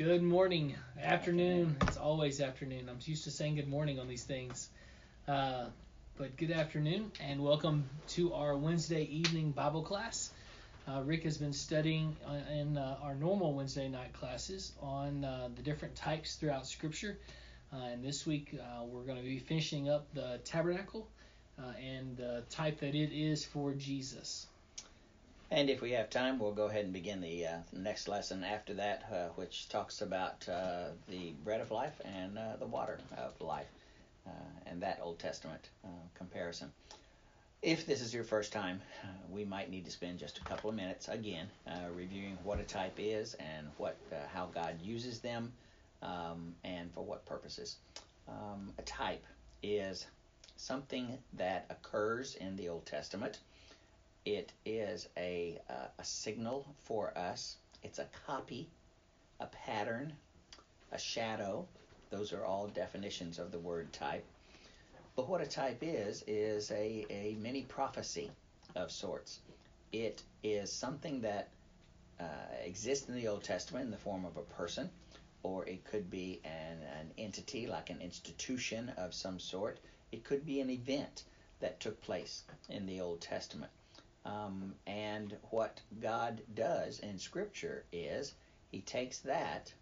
[0.00, 1.76] Good morning, afternoon.
[1.82, 2.88] It's always afternoon.
[2.88, 4.70] I'm used to saying good morning on these things.
[5.28, 5.66] Uh,
[6.16, 10.30] but good afternoon and welcome to our Wednesday evening Bible class.
[10.88, 15.50] Uh, Rick has been studying uh, in uh, our normal Wednesday night classes on uh,
[15.54, 17.18] the different types throughout Scripture.
[17.70, 21.06] Uh, and this week we're going to be finishing up the tabernacle
[21.78, 24.46] and the type that it is for Jesus.
[25.52, 28.72] And if we have time, we'll go ahead and begin the uh, next lesson after
[28.74, 33.32] that, uh, which talks about uh, the bread of life and uh, the water of
[33.40, 33.66] life,
[34.28, 34.30] uh,
[34.66, 36.70] and that Old Testament uh, comparison.
[37.62, 38.80] If this is your first time,
[39.28, 41.48] we might need to spend just a couple of minutes again
[41.94, 43.98] reviewing what a type is and what
[44.32, 45.52] how God uses them,
[46.00, 47.76] um, and for what purposes.
[48.28, 49.26] Um, a type
[49.62, 50.06] is
[50.56, 53.40] something that occurs in the Old Testament
[54.24, 57.56] it is a, uh, a signal for us.
[57.82, 58.68] It's a copy,
[59.40, 60.12] a pattern,
[60.92, 61.66] a shadow.
[62.10, 64.24] Those are all definitions of the word type.
[65.16, 68.30] But what a type is, is a, a mini prophecy
[68.76, 69.40] of sorts.
[69.92, 71.48] It is something that
[72.20, 72.24] uh,
[72.64, 74.90] exists in the Old Testament in the form of a person,
[75.42, 79.80] or it could be an, an entity like an institution of some sort.
[80.12, 81.24] It could be an event
[81.60, 83.72] that took place in the Old Testament.
[84.24, 88.34] Um, and what God does in Scripture is
[88.70, 89.72] He takes that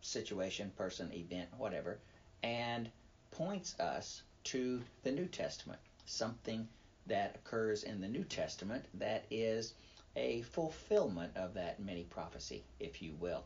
[0.00, 1.98] situation, person, event, whatever,
[2.42, 2.90] and
[3.30, 6.68] points us to the New Testament, something
[7.06, 9.74] that occurs in the New Testament that is
[10.14, 13.44] a fulfillment of that mini prophecy, if you will.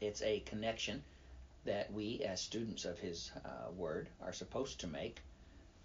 [0.00, 1.02] It's a connection
[1.64, 5.20] that we, as students of His uh, Word, are supposed to make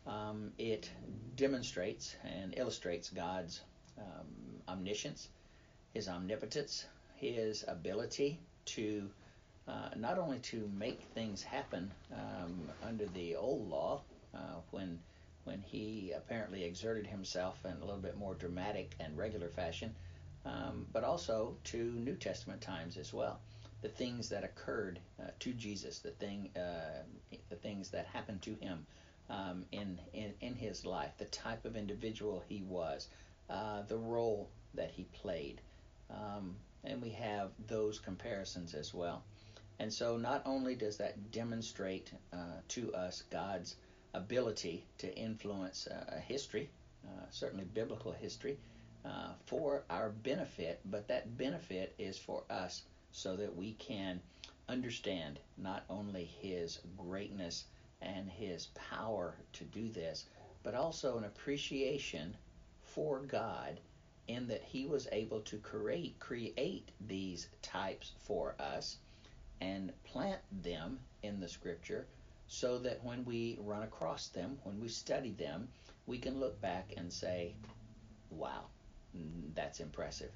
[0.07, 0.89] um, it
[1.35, 3.61] demonstrates and illustrates God's
[3.97, 5.29] um, omniscience,
[5.93, 9.09] His omnipotence, His ability to
[9.67, 14.01] uh, not only to make things happen um, under the old law,
[14.33, 14.99] uh, when
[15.45, 19.93] when He apparently exerted Himself in a little bit more dramatic and regular fashion,
[20.45, 23.39] um, but also to New Testament times as well.
[23.81, 27.03] The things that occurred uh, to Jesus, the thing, uh,
[27.49, 28.85] the things that happened to Him
[29.29, 33.07] um, in, in, in his life, the type of individual he was,
[33.49, 35.61] uh, the role that he played.
[36.09, 39.23] Um, and we have those comparisons as well.
[39.79, 43.75] And so, not only does that demonstrate uh, to us God's
[44.13, 46.69] ability to influence uh, history,
[47.05, 48.57] uh, certainly biblical history,
[49.03, 54.19] uh, for our benefit, but that benefit is for us so that we can
[54.69, 57.65] understand not only His greatness
[58.05, 60.25] and his power to do this,
[60.63, 62.35] but also an appreciation
[62.83, 63.79] for God
[64.27, 68.97] in that he was able to create create these types for us
[69.61, 72.07] and plant them in the scripture
[72.47, 75.67] so that when we run across them, when we study them,
[76.05, 77.53] we can look back and say,
[78.29, 78.65] wow,
[79.55, 80.31] that's impressive.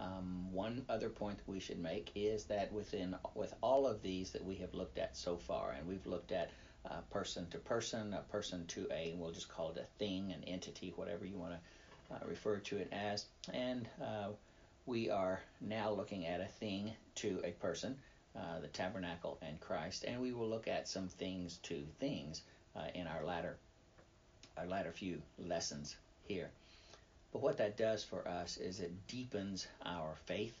[0.00, 4.32] Um, one other point that we should make is that within with all of these
[4.32, 6.50] that we have looked at so far, and we've looked at
[6.90, 10.44] uh, person to person, a person to a, we'll just call it a thing, an
[10.46, 13.26] entity, whatever you want to uh, refer to it as.
[13.52, 14.28] And uh,
[14.86, 17.96] we are now looking at a thing to a person,
[18.36, 22.42] uh, the tabernacle and Christ, and we will look at some things to things
[22.76, 23.56] uh, in our latter,
[24.58, 25.96] our latter few lessons
[26.26, 26.50] here.
[27.32, 30.54] But what that does for us is it deepens our faith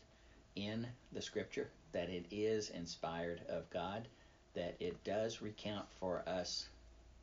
[0.56, 4.08] in the Scripture, that it is inspired of God
[4.54, 6.68] that it does recount for us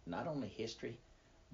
[0.05, 0.97] not only history,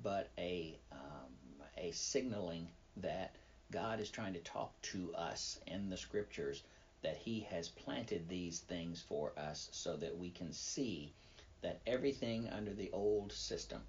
[0.03, 1.31] but a um,
[1.77, 2.67] a signaling
[2.97, 3.35] that
[3.71, 6.63] God is trying to talk to us in the scriptures
[7.03, 11.13] that He has planted these things for us so that we can see
[11.61, 13.81] that everything under the old system,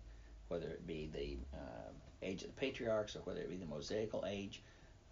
[0.48, 1.90] whether it be the uh,
[2.22, 4.62] age of the patriarchs or whether it be the Mosaical age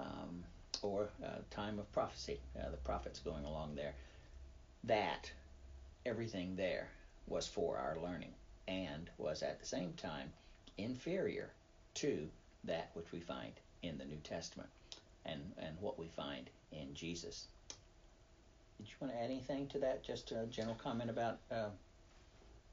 [0.01, 0.45] um,
[0.83, 3.95] or uh, time of prophecy, uh, the prophets going along there,
[4.85, 5.31] that
[6.07, 6.89] everything there
[7.27, 8.33] was for our learning
[8.69, 10.33] and was at the same time
[10.79, 11.51] inferior
[11.95, 12.29] to
[12.65, 14.69] that which we find in the New Testament
[15.25, 17.47] and, and what we find in Jesus.
[18.79, 20.03] Did you want to add anything to that?
[20.03, 21.69] Just a general comment about uh,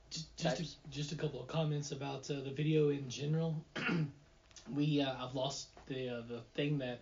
[0.10, 3.56] just just a, just a, couple of comments about uh, the video in general.
[4.76, 7.00] we uh, I've lost the uh, the thing that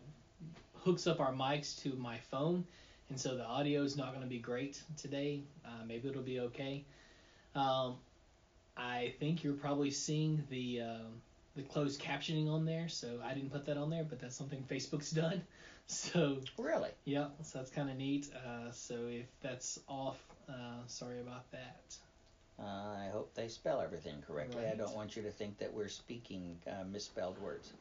[0.75, 2.63] hooks up our mics to my phone,
[3.11, 5.43] and so the audio is not going to be great today.
[5.65, 6.85] Uh, maybe it'll be okay.
[7.53, 7.97] Um,
[8.77, 11.07] I think you're probably seeing the uh,
[11.57, 14.63] the closed captioning on there, so I didn't put that on there, but that's something
[14.71, 15.41] Facebook's done.
[15.87, 16.91] So Really?
[17.03, 18.29] yeah, so that's kind of neat.
[18.33, 20.17] Uh, so if that's off,
[20.47, 21.97] uh, sorry about that.
[22.57, 24.67] Uh, I hope they spell everything correctly.
[24.71, 27.73] I don't want you to think that we're speaking uh, misspelled words.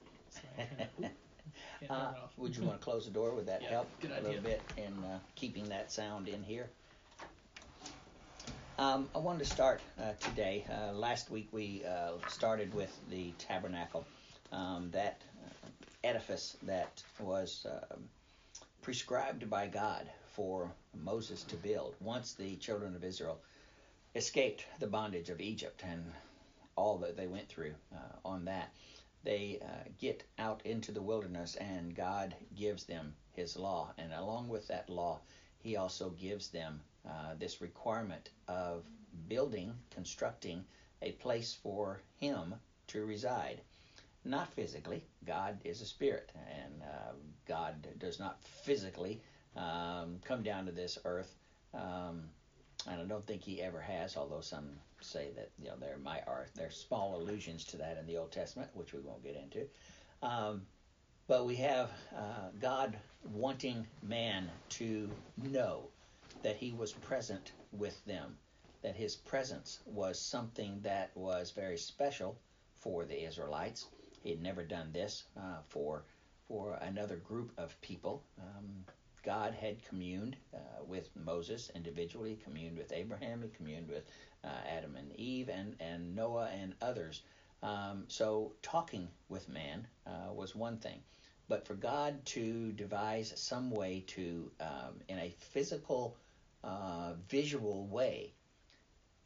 [1.52, 3.34] Sorry, I kinda- oop, can't turn Uh, would you want to close the door?
[3.34, 4.28] Would that Yeah, help good a idea.
[4.28, 6.70] little bit in uh, keeping that sound in here?
[8.78, 10.64] Um, I wanted to start uh, today.
[10.70, 14.06] Uh, last week we uh, started with the tabernacle,
[14.52, 15.68] um, that uh,
[16.02, 18.08] edifice that was um
[18.80, 23.38] prescribed by God for Moses to build once the children of Israel
[24.14, 26.02] escaped the bondage of Egypt and
[26.76, 28.72] all that they went through uh, on that
[29.22, 33.92] they uh, get out into the wilderness and God gives them his law.
[33.98, 35.20] And along with that law,
[35.58, 38.84] he also gives them uh, this requirement of
[39.28, 40.64] building, constructing
[41.02, 42.54] a place for him
[42.88, 43.60] to reside.
[44.24, 47.12] Not physically, God is a spirit, and uh,
[47.48, 49.20] God does not physically
[49.56, 51.34] um, come down to this earth.
[51.72, 52.24] Um,
[52.86, 56.26] and I don't think he ever has, although some say that you know there might
[56.26, 59.66] are there's small allusions to that in the Old Testament, which we won't get into.
[60.22, 60.62] Um,
[61.26, 62.96] but we have uh, God
[63.32, 65.88] wanting man to know
[66.42, 68.36] that He was present with them,
[68.82, 72.38] that His presence was something that was very special
[72.78, 73.86] for the Israelites.
[74.22, 76.04] He had never done this uh, for
[76.48, 78.24] for another group of people.
[78.40, 78.84] Um,
[79.22, 84.04] God had communed uh, with Moses individually, communed with Abraham, he communed with
[84.44, 87.22] uh, Adam and Eve, and, and Noah and others.
[87.62, 91.00] Um, so talking with man uh, was one thing.
[91.48, 96.16] But for God to devise some way to, um, in a physical,
[96.62, 98.32] uh, visual way,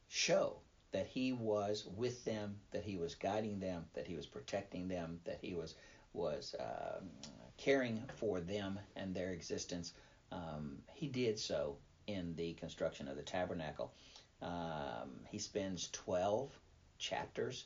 [0.09, 0.57] show
[0.93, 5.21] that He was with them, that He was guiding them, that He was protecting them,
[5.25, 5.75] that He was
[6.15, 7.09] was um,
[7.57, 9.93] caring for them and their existence.
[10.33, 13.93] Um, he did so in the construction of the tabernacle.
[14.43, 16.51] Um, he spends 12
[16.99, 17.65] chapters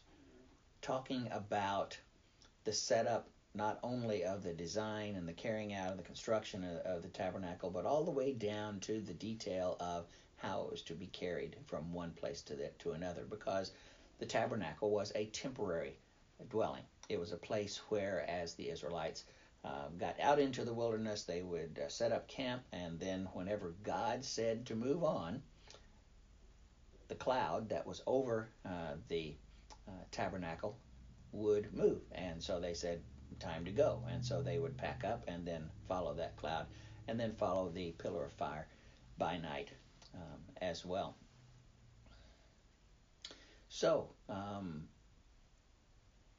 [0.80, 1.98] talking about
[2.64, 6.76] the setup not only of the design and the carrying out and the construction of,
[6.78, 10.06] of the tabernacle, but all the way down to the detail of
[10.36, 13.72] how it was to be carried from one place to the, to another, because
[14.18, 15.96] the tabernacle was a temporary
[16.48, 16.84] dwelling.
[17.08, 19.24] It was a place where, as the Israelites
[19.68, 23.74] um, got out into the wilderness, they would uh, set up camp, and then whenever
[23.82, 25.42] God said to move on,
[27.08, 29.34] the cloud that was over uh, the
[29.86, 30.78] uh, tabernacle
[31.32, 32.00] would move.
[32.12, 33.02] And so they said,
[33.40, 34.02] time to go.
[34.10, 36.66] And so they would pack up and then follow that cloud,
[37.06, 38.66] and then follow the pillar of fire
[39.18, 39.68] by night
[40.14, 41.16] um, as well.
[43.68, 44.84] So, um,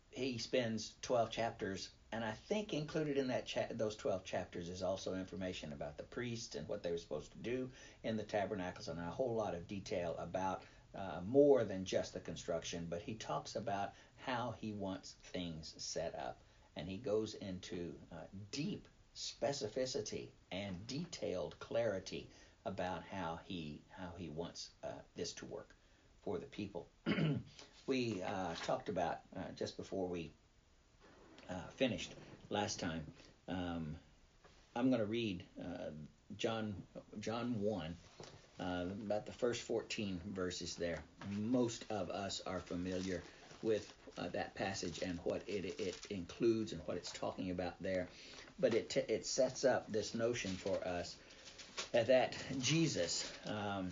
[0.10, 4.82] he spends 12 chapters and I think included in that cha- those 12 chapters is
[4.84, 7.70] also information about the priests and what they were supposed to do
[8.04, 10.64] in the tabernacles and a whole lot of detail about
[10.96, 16.16] uh, more than just the construction, but he talks about how he wants things set
[16.16, 16.42] up.
[16.76, 22.28] And he goes into uh, deep specificity and detailed clarity
[22.66, 25.76] about how he how he wants uh, this to work
[26.22, 26.88] for the people.
[27.88, 30.32] we uh, talked about uh, just before we
[31.50, 32.14] uh, finished
[32.50, 33.02] last time.
[33.48, 33.96] Um,
[34.76, 35.90] I'm going to read uh,
[36.38, 36.76] John
[37.20, 37.96] John one,
[38.60, 41.00] uh, about the first 14 verses there.
[41.38, 43.24] Most of us are familiar
[43.62, 48.08] with uh, that passage and what it, it includes and what it's talking about there,
[48.60, 51.16] but it t- it sets up this notion for us
[51.94, 53.90] that Jesus um,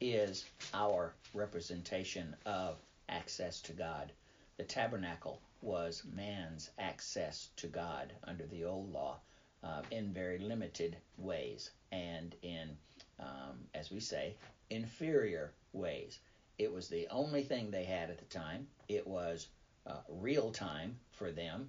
[0.00, 2.76] is our representation of
[3.08, 4.10] access to God.
[4.58, 9.18] The tabernacle was man's access to God under the old law
[9.62, 12.76] uh, in very limited ways and in,
[13.20, 14.34] um, as we say,
[14.70, 16.18] inferior ways.
[16.58, 18.66] It was the only thing they had at the time.
[18.88, 19.48] It was
[19.86, 21.68] uh, real time for them.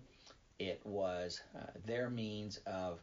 [0.60, 3.02] It was uh, their means of,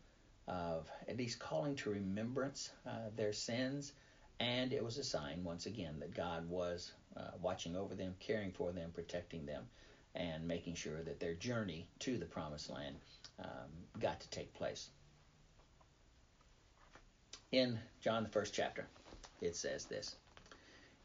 [0.49, 3.93] of at least calling to remembrance uh, their sins,
[4.41, 8.51] and it was a sign, once again, that God was uh, watching over them, caring
[8.51, 9.67] for them, protecting them
[10.15, 12.97] and making sure that their journey to the promised land
[13.39, 14.89] um, got to take place.
[17.53, 18.87] In John, the first chapter,
[19.41, 20.17] it says this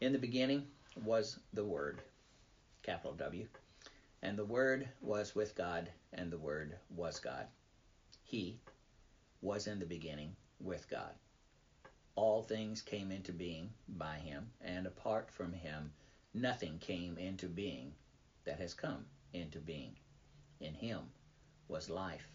[0.01, 0.67] In the beginning
[1.03, 2.01] was the Word,
[2.83, 3.47] capital W,
[4.21, 7.47] and the Word was with God, and the Word was God.
[8.23, 8.59] He
[9.41, 11.11] was in the beginning with God.
[12.15, 15.91] All things came into being by him, and apart from him,
[16.33, 17.93] nothing came into being
[18.45, 19.95] that has come into being.
[20.59, 21.11] In him
[21.67, 22.27] was life,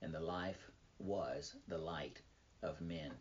[0.00, 2.20] and the life was the light
[2.62, 3.12] of men.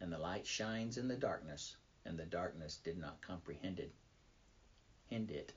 [0.00, 1.76] And the light shines in the darkness,
[2.06, 3.92] and the darkness did not comprehend it.
[5.10, 5.52] it.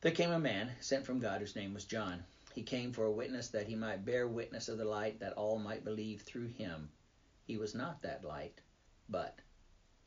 [0.00, 2.24] There came a man sent from God whose name was John.
[2.54, 5.58] He came for a witness that he might bear witness of the light, that all
[5.58, 6.88] might believe through him.
[7.46, 8.60] He was not that light,
[9.08, 9.38] but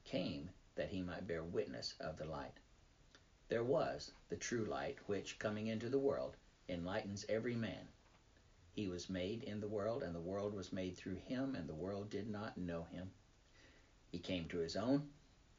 [0.04, 2.60] came that he might bear witness of the light.
[3.52, 6.38] There was the true light, which, coming into the world,
[6.70, 7.90] enlightens every man.
[8.72, 11.76] He was made in the world, and the world was made through him, and the
[11.76, 13.12] world did not know him.
[14.10, 15.10] He came to his own,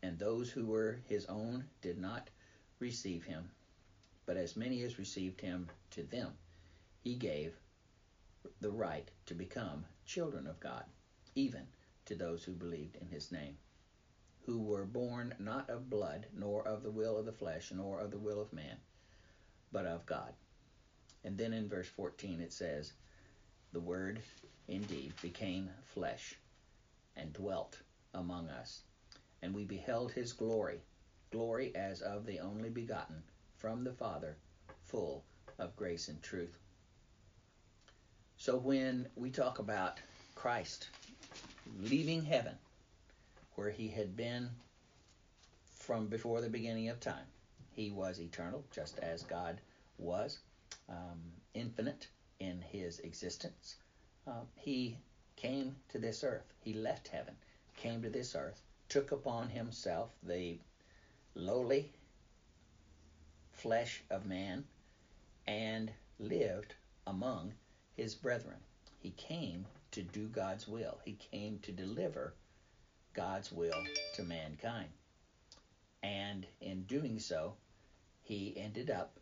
[0.02, 2.30] and those who were his own did not
[2.78, 3.50] receive him.
[4.24, 6.32] But as many as received him, to them
[7.02, 7.54] he gave
[8.62, 10.86] the right to become children of God,
[11.34, 11.66] even
[12.06, 13.58] to those who believed in his name,
[14.44, 18.10] who were born not of blood, nor of the will of the flesh, nor of
[18.10, 18.76] the will of man,
[19.70, 20.32] but of God.
[21.24, 22.92] And then in verse 14 it says,
[23.72, 24.20] The Word
[24.68, 26.36] indeed became flesh
[27.16, 27.78] and dwelt
[28.14, 28.82] among us,
[29.42, 30.80] and we beheld his glory,
[31.30, 33.22] glory as of the only begotten
[33.58, 34.36] from the Father,
[34.84, 35.24] full
[35.58, 36.58] of grace and truth.
[38.36, 40.00] So when we talk about
[40.34, 40.88] Christ
[41.78, 42.56] leaving heaven,
[43.54, 44.50] where he had been
[45.74, 47.26] from before the beginning of time,
[47.72, 49.60] he was eternal, just as God
[49.98, 50.38] was,
[50.88, 51.20] um,
[51.54, 52.08] infinite
[52.40, 53.76] in his existence.
[54.26, 54.96] Um, he
[55.36, 56.52] came to this earth.
[56.60, 57.36] He left heaven,
[57.76, 60.58] came to this earth, took upon himself the
[61.34, 61.90] lowly
[63.52, 64.64] flesh of man,
[65.46, 66.74] and lived
[67.06, 67.52] among
[67.96, 68.58] his brethren.
[69.00, 70.98] He came to do God's will.
[71.04, 72.34] He came to deliver
[73.14, 73.82] God's will
[74.14, 74.88] to mankind.
[76.02, 77.54] And in doing so,
[78.22, 79.18] he ended up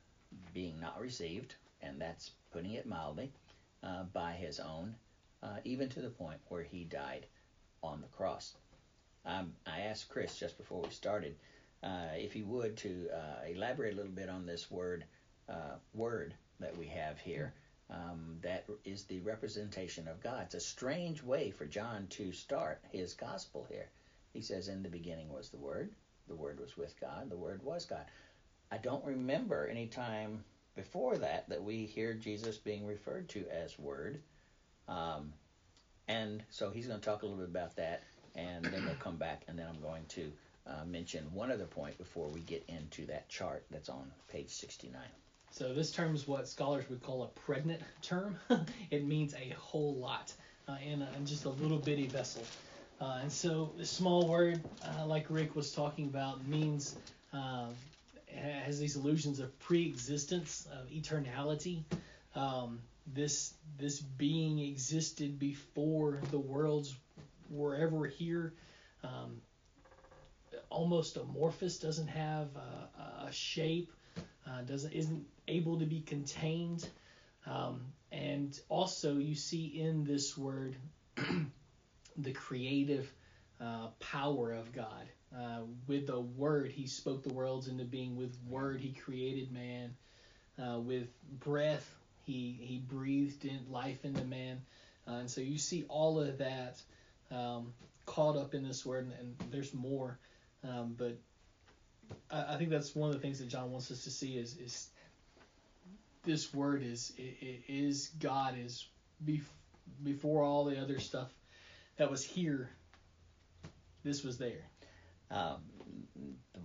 [0.54, 3.32] being not received, and that's putting it mildly,
[3.82, 4.94] uh, by his own,
[5.42, 7.26] uh, even to the point where he died
[7.82, 8.54] on the cross.
[9.25, 11.37] Um, I asked Chris just before we started
[11.82, 15.04] uh, if he would to uh, elaborate a little bit on this word
[15.49, 17.52] uh, word that we have here.
[17.90, 20.42] Um, that is the representation of God.
[20.44, 23.88] It's a strange way for John to start his gospel here.
[24.32, 25.90] He says, In the beginning was the Word,
[26.28, 28.04] the Word was with God, the Word was God.
[28.70, 30.44] I don't remember any time
[30.76, 34.20] before that that we hear Jesus being referred to as Word.
[34.87, 35.32] Um,
[36.06, 38.02] and so he's going to talk a little bit about that,
[38.35, 40.32] and then we'll come back, and then I'm going to
[40.66, 45.00] uh, mention one other point before we get into that chart that's on page 69.
[45.50, 48.37] So this term is what scholars would call a pregnant term.
[48.90, 50.33] it means a whole lot
[50.69, 52.45] uh, in, a, in, just a little bitty vessel.
[53.00, 56.97] Uh, and so the small word, uh, like Rick was talking about, means
[57.33, 57.66] uh,
[58.35, 61.83] has these illusions of pre-existence, of eternality.
[62.35, 62.80] Um,
[63.12, 66.95] this this being existed before the worlds
[67.50, 68.52] were ever here.
[69.02, 69.40] Um,
[70.69, 73.90] almost amorphous, doesn't have a, a shape,
[74.50, 76.88] uh, doesn't isn't able to be contained.
[77.47, 77.80] Um,
[78.12, 80.76] and also, you see in this word
[82.16, 83.11] the creative
[83.61, 85.09] uh, power of God.
[85.37, 88.16] Uh, with the word, he spoke the worlds into being.
[88.16, 89.95] With word, he created man.
[90.61, 91.88] Uh, with breath,
[92.25, 94.61] he he breathed in life into man.
[95.07, 96.83] Uh, and so you see all of that
[97.30, 97.73] um,
[98.07, 100.19] caught up in this word, and, and there's more.
[100.64, 101.16] Um, but
[102.31, 104.57] I, I, think that's one of the things that John wants us to see is
[104.57, 104.88] is
[106.25, 108.87] this word is is God is
[110.02, 111.33] before all the other stuff
[111.97, 112.71] that was here.
[114.02, 114.64] This was there.
[115.31, 115.59] Um,
[116.55, 116.61] the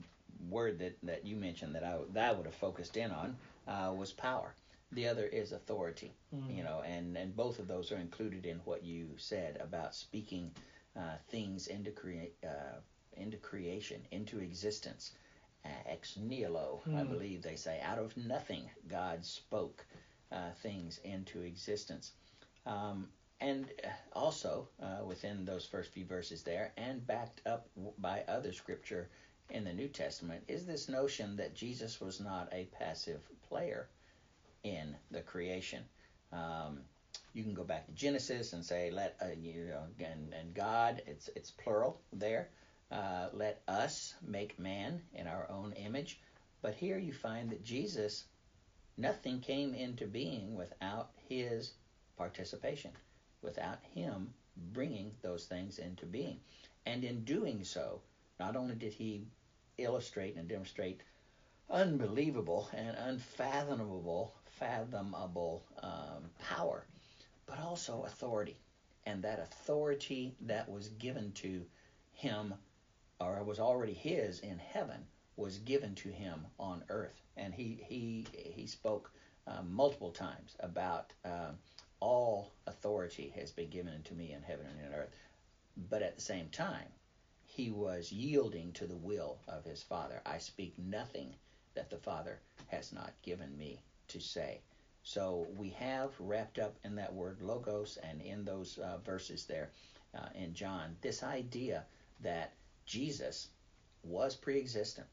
[0.50, 3.36] word that, that you mentioned that I that I would have focused in on
[3.68, 4.54] uh, was power.
[4.92, 6.14] The other is authority.
[6.34, 6.56] Mm.
[6.56, 10.52] You know, and and both of those are included in what you said about speaking
[10.96, 12.80] uh, things into create uh,
[13.18, 15.12] into creation, into existence
[15.86, 17.10] ex nihilo, I hmm.
[17.10, 17.80] believe they say.
[17.82, 19.86] Out of nothing, God spoke
[20.32, 22.14] uh, things into existence.
[22.66, 23.08] Um,
[23.42, 27.68] and uh, also uh, within those first few verses there, and backed up
[27.98, 29.10] by other scripture
[29.50, 33.90] in the New Testament, is this notion that Jesus was not a passive player
[34.64, 35.84] in the creation.
[36.32, 36.80] Um,
[37.34, 41.02] you can go back to Genesis and say, let uh, you know, and, and God,
[41.06, 42.50] it's it's plural there.
[42.92, 46.20] Uh, let us make man in our own image.
[46.62, 48.25] But here you find that Jesus,
[48.98, 51.74] nothing came into being without his
[52.18, 52.92] participation,
[53.42, 54.34] without him
[54.74, 56.39] bringing those things into being.
[56.86, 58.01] And in doing so,
[58.39, 59.27] not only did he
[59.77, 61.01] illustrate and demonstrate
[61.70, 66.86] unbelievable and unfathomable, fathomable um, power,
[67.46, 68.58] but also authority.
[69.06, 71.65] And that authority that was given to
[72.13, 72.54] him,
[73.20, 75.06] or was already his in heaven,
[75.38, 77.22] was given to him on earth.
[77.38, 79.12] And he he he spoke
[79.48, 81.58] uh, multiple times about um,
[82.00, 85.12] all authority has been given to me in heaven and in earth.
[85.90, 86.88] But at the same time,
[87.46, 90.22] he was yielding to the will of his Father.
[90.26, 91.36] I speak nothing
[91.74, 94.62] that the Father has not given me to say.
[95.04, 99.70] So we have wrapped up in that word logos and in those uh, verses there
[100.18, 101.86] uh, in John this idea
[102.22, 102.54] that
[102.86, 103.50] Jesus
[104.04, 105.08] was pre existent.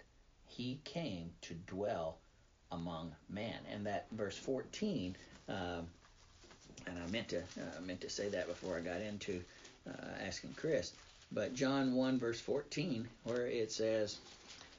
[0.45, 2.19] He came to dwell
[2.71, 3.59] among man.
[3.71, 5.17] And that verse 14,
[5.49, 5.89] um,
[6.87, 9.43] and I meant to uh, meant to say that before I got into
[9.89, 10.93] uh, asking Chris,
[11.31, 14.19] but John 1 verse 14, where it says,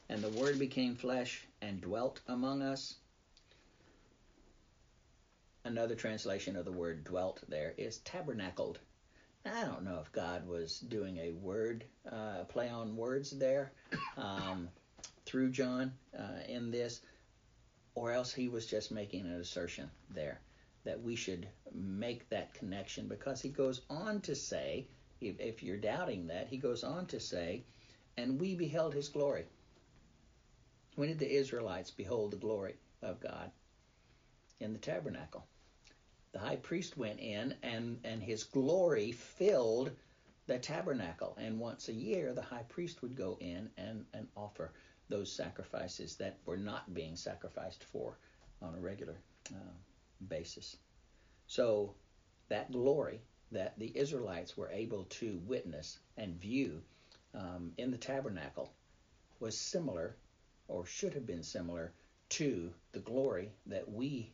[0.10, 2.96] "And the Word became flesh and dwelt among us."
[5.66, 8.80] Another translation of the word "dwelt" there is tabernacled.
[9.46, 13.72] I don't know if God was doing a word uh, play on words there
[14.18, 14.70] um,
[15.26, 17.02] through John uh, in this,
[17.94, 20.40] or else he was just making an assertion there
[20.86, 24.88] that we should make that connection because he goes on to say,
[25.22, 27.64] if, if you're doubting that, he goes on to say,
[28.18, 29.46] and we beheld his glory.
[30.96, 33.52] When did the Israelites behold the glory of God?
[34.60, 35.46] In the tabernacle.
[36.34, 39.92] The high priest went in and, and his glory filled
[40.48, 41.38] the tabernacle.
[41.40, 44.74] And once a year, the high priest would go in and, and offer
[45.10, 48.18] those sacrifices that were not being sacrificed for
[48.62, 49.16] on a regular
[49.52, 49.74] uh,
[50.28, 50.78] basis.
[51.48, 51.94] So
[52.50, 53.22] that glory
[53.52, 56.82] that the Israelites were able to witness and view
[57.36, 58.74] um, in the tabernacle
[59.40, 60.16] was similar,
[60.68, 61.94] or should have been similar,
[62.30, 64.32] to the glory that we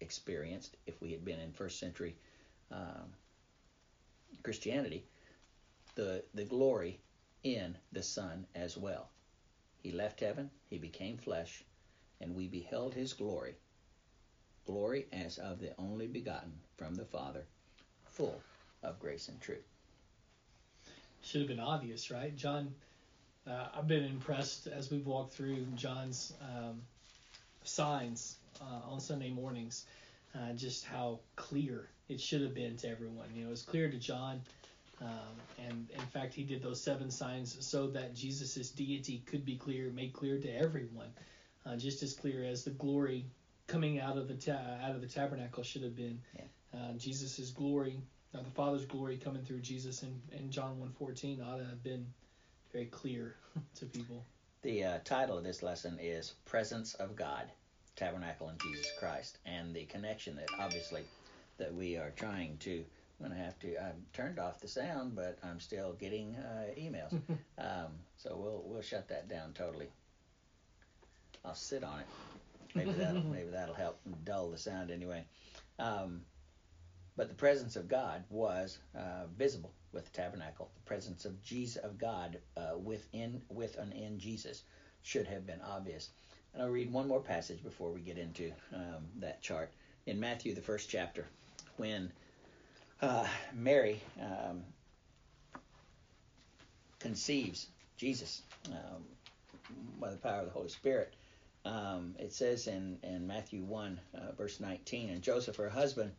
[0.00, 2.16] experienced if we had been in first century
[2.70, 3.12] um,
[4.42, 5.04] Christianity,
[5.94, 7.00] the, the glory
[7.42, 9.08] in the Son as well.
[9.82, 11.64] He left heaven, he became flesh,
[12.20, 13.56] and we beheld his glory.
[14.66, 17.44] Glory as of the only begotten from the Father,
[18.04, 18.40] full
[18.82, 19.66] of grace and truth.
[21.22, 22.34] Should have been obvious, right?
[22.36, 22.74] John,
[23.46, 26.82] uh, I've been impressed as we've walked through John's um,
[27.64, 29.86] signs uh, on Sunday mornings,
[30.34, 33.26] uh, just how clear it should have been to everyone.
[33.34, 34.40] You know, it was clear to John
[35.00, 39.56] um, and in fact, he did those seven signs so that Jesus' deity could be
[39.56, 41.12] clear, made clear to everyone,
[41.64, 43.24] uh, just as clear as the glory
[43.66, 46.20] coming out of the ta- out of the tabernacle should have been.
[46.34, 46.44] Yeah.
[46.74, 48.00] Uh, Jesus' glory,
[48.34, 52.06] uh, the Father's glory coming through Jesus in, in John 1.14 ought to have been
[52.72, 53.36] very clear
[53.76, 54.24] to people.
[54.62, 57.44] The uh, title of this lesson is Presence of God,
[57.98, 61.02] Tabernacle in Jesus Christ, and the connection that obviously
[61.58, 62.84] that we are trying to
[63.20, 63.76] I'm gonna have to.
[63.82, 67.12] I've turned off the sound, but I'm still getting uh, emails.
[67.58, 69.88] um, so we'll we'll shut that down totally.
[71.44, 72.06] I'll sit on it.
[72.74, 75.24] Maybe that'll maybe that'll help dull the sound anyway.
[75.80, 76.22] Um,
[77.16, 80.70] but the presence of God was uh, visible with the tabernacle.
[80.76, 84.62] The presence of Jesus of God uh, within with and in Jesus
[85.02, 86.10] should have been obvious.
[86.54, 89.70] And I'll read one more passage before we get into um, that chart
[90.06, 91.26] in Matthew the first chapter
[91.76, 92.10] when
[93.00, 94.62] uh, Mary um,
[96.98, 99.04] conceives Jesus um,
[100.00, 101.14] by the power of the Holy Spirit.
[101.64, 106.12] Um, it says in, in Matthew 1, uh, verse 19, and Joseph, her husband,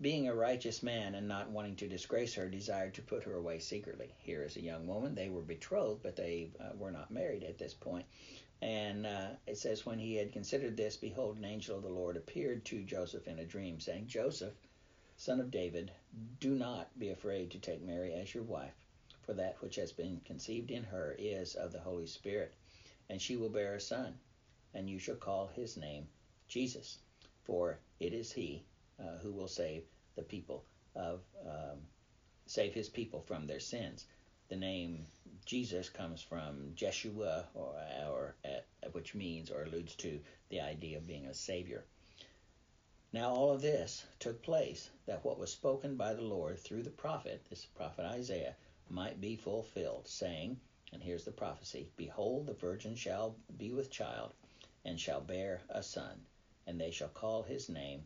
[0.00, 3.60] being a righteous man and not wanting to disgrace her, desired to put her away
[3.60, 4.12] secretly.
[4.18, 5.14] Here is a young woman.
[5.14, 8.04] They were betrothed, but they uh, were not married at this point.
[8.62, 12.16] And uh, it says, When he had considered this, behold, an angel of the Lord
[12.16, 14.54] appeared to Joseph in a dream, saying, Joseph,
[15.16, 15.90] son of David,
[16.38, 18.74] do not be afraid to take Mary as your wife,
[19.22, 22.54] for that which has been conceived in her is of the Holy Spirit,
[23.10, 24.14] and she will bear a son,
[24.74, 26.06] and you shall call his name
[26.46, 26.98] Jesus,
[27.42, 28.62] for it is he
[29.00, 29.82] uh, who will save
[30.14, 31.78] the people of um,
[32.46, 34.06] save his people from their sins.
[34.52, 35.06] The name
[35.46, 37.74] Jesus comes from Jeshua, or,
[38.06, 41.86] or uh, which means or alludes to the idea of being a savior.
[43.14, 46.90] Now all of this took place that what was spoken by the Lord through the
[46.90, 48.54] prophet, this prophet Isaiah,
[48.90, 50.60] might be fulfilled, saying,
[50.92, 54.34] and here's the prophecy Behold, the virgin shall be with child,
[54.84, 56.26] and shall bear a son,
[56.66, 58.04] and they shall call his name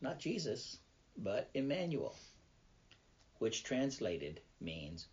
[0.00, 0.80] not Jesus,
[1.16, 2.16] but Emmanuel,
[3.38, 5.06] which translated means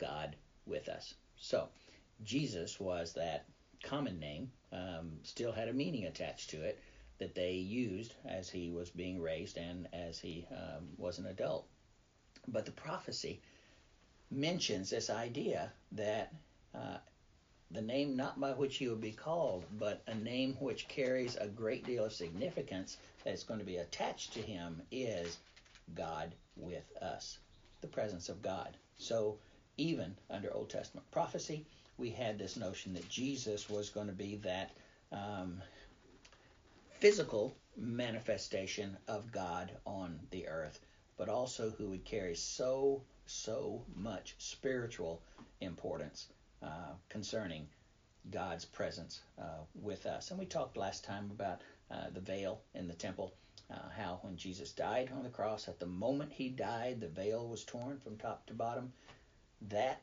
[0.00, 0.34] God
[0.66, 1.14] with us.
[1.36, 1.68] So,
[2.24, 3.46] Jesus was that
[3.82, 6.78] common name um, still had a meaning attached to it
[7.18, 11.66] that they used as he was being raised and as he um, was an adult.
[12.48, 13.40] But the prophecy
[14.30, 16.32] mentions this idea that
[16.74, 16.98] uh,
[17.70, 21.46] the name not by which he will be called, but a name which carries a
[21.46, 25.38] great deal of significance that's going to be attached to him is
[25.94, 27.38] God with us,
[27.80, 28.76] the presence of God.
[28.96, 29.38] So
[29.80, 31.64] even under Old Testament prophecy,
[31.96, 34.70] we had this notion that Jesus was going to be that
[35.10, 35.62] um,
[36.98, 40.80] physical manifestation of God on the earth,
[41.16, 45.22] but also who would carry so, so much spiritual
[45.62, 46.26] importance
[46.62, 47.66] uh, concerning
[48.30, 50.30] God's presence uh, with us.
[50.30, 53.32] And we talked last time about uh, the veil in the temple,
[53.70, 57.48] uh, how when Jesus died on the cross, at the moment he died, the veil
[57.48, 58.92] was torn from top to bottom.
[59.68, 60.02] That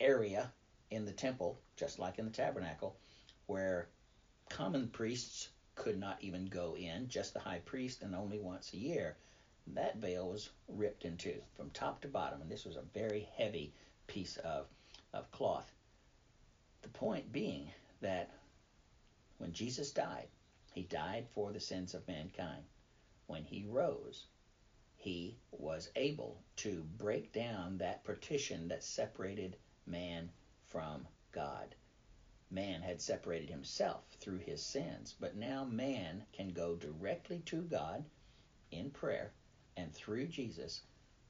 [0.00, 0.52] area
[0.90, 2.96] in the temple, just like in the tabernacle,
[3.46, 3.88] where
[4.48, 8.76] common priests could not even go in, just the high priest, and only once a
[8.78, 9.16] year.
[9.68, 13.28] That veil was ripped in two from top to bottom, and this was a very
[13.36, 13.72] heavy
[14.06, 14.66] piece of,
[15.12, 15.72] of cloth.
[16.82, 18.30] The point being that
[19.38, 20.28] when Jesus died,
[20.72, 22.64] he died for the sins of mankind.
[23.26, 24.26] When he rose,
[25.02, 30.30] he was able to break down that partition that separated man
[30.68, 31.74] from God.
[32.52, 38.04] Man had separated himself through his sins, but now man can go directly to God
[38.70, 39.32] in prayer
[39.76, 40.82] and through Jesus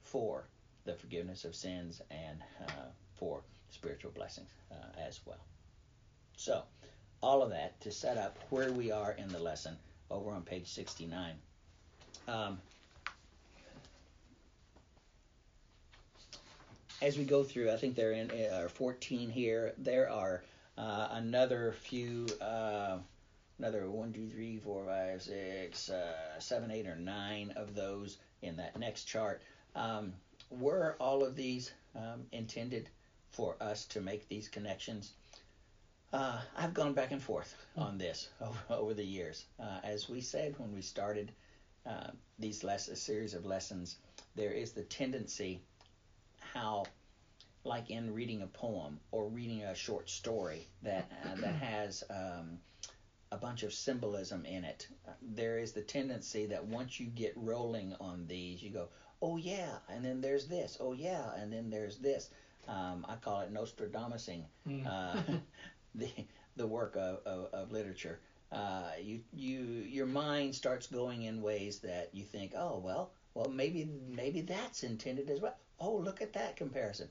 [0.03, 0.47] for
[0.85, 5.43] the forgiveness of sins and uh, for spiritual blessings uh, as well.
[6.37, 6.61] So,
[7.23, 9.77] all of that to set up where we are in the lesson
[10.11, 11.33] over on page 69.
[12.27, 12.59] Um,
[17.01, 18.13] as we go through, I think there
[18.53, 19.73] are 14 here.
[19.77, 20.43] There are
[20.77, 22.97] uh, another few, uh,
[23.59, 28.57] another one, two, three, four, five, six, uh, seven, eight, or nine of those in
[28.57, 29.41] that next chart.
[29.75, 30.13] Um,
[30.49, 32.89] were all of these um, intended
[33.29, 35.13] for us to make these connections?
[36.11, 39.45] Uh, I've gone back and forth on this over, over the years.
[39.59, 41.31] Uh, as we said when we started
[41.85, 43.97] uh, these less a series of lessons,
[44.35, 45.61] there is the tendency
[46.53, 46.85] how
[47.63, 52.59] like in reading a poem or reading a short story that uh, that has um,
[53.31, 54.87] a bunch of symbolism in it.
[55.21, 58.89] There is the tendency that once you get rolling on these, you go,
[59.21, 62.29] oh yeah, and then there's this, oh yeah, and then there's this.
[62.67, 64.87] Um, I call it Nostradamusing mm.
[64.87, 65.19] uh,
[65.95, 66.09] the
[66.55, 68.19] the work of, of, of literature.
[68.51, 73.49] Uh, you you your mind starts going in ways that you think, oh well, well
[73.49, 75.55] maybe maybe that's intended as well.
[75.79, 77.07] Oh look at that comparison.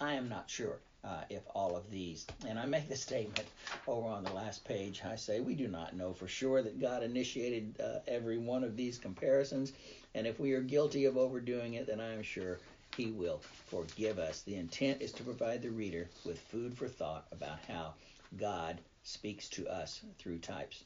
[0.00, 3.46] I am not sure uh, if all of these, and I make the statement
[3.86, 7.02] over on the last page, I say we do not know for sure that God
[7.02, 9.72] initiated uh, every one of these comparisons,
[10.14, 12.58] and if we are guilty of overdoing it, then I am sure
[12.96, 14.42] He will forgive us.
[14.42, 17.94] The intent is to provide the reader with food for thought about how
[18.38, 20.84] God speaks to us through types.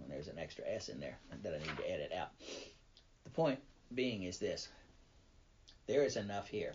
[0.00, 2.30] And there's an extra S in there that I need to edit out.
[3.24, 3.58] The point
[3.94, 4.68] being is this
[5.86, 6.74] there is enough here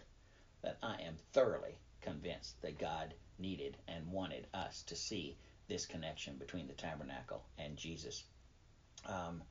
[0.63, 6.35] that I am thoroughly convinced that God needed and wanted us to see this connection
[6.37, 8.23] between the tabernacle and Jesus.
[9.05, 9.43] Um,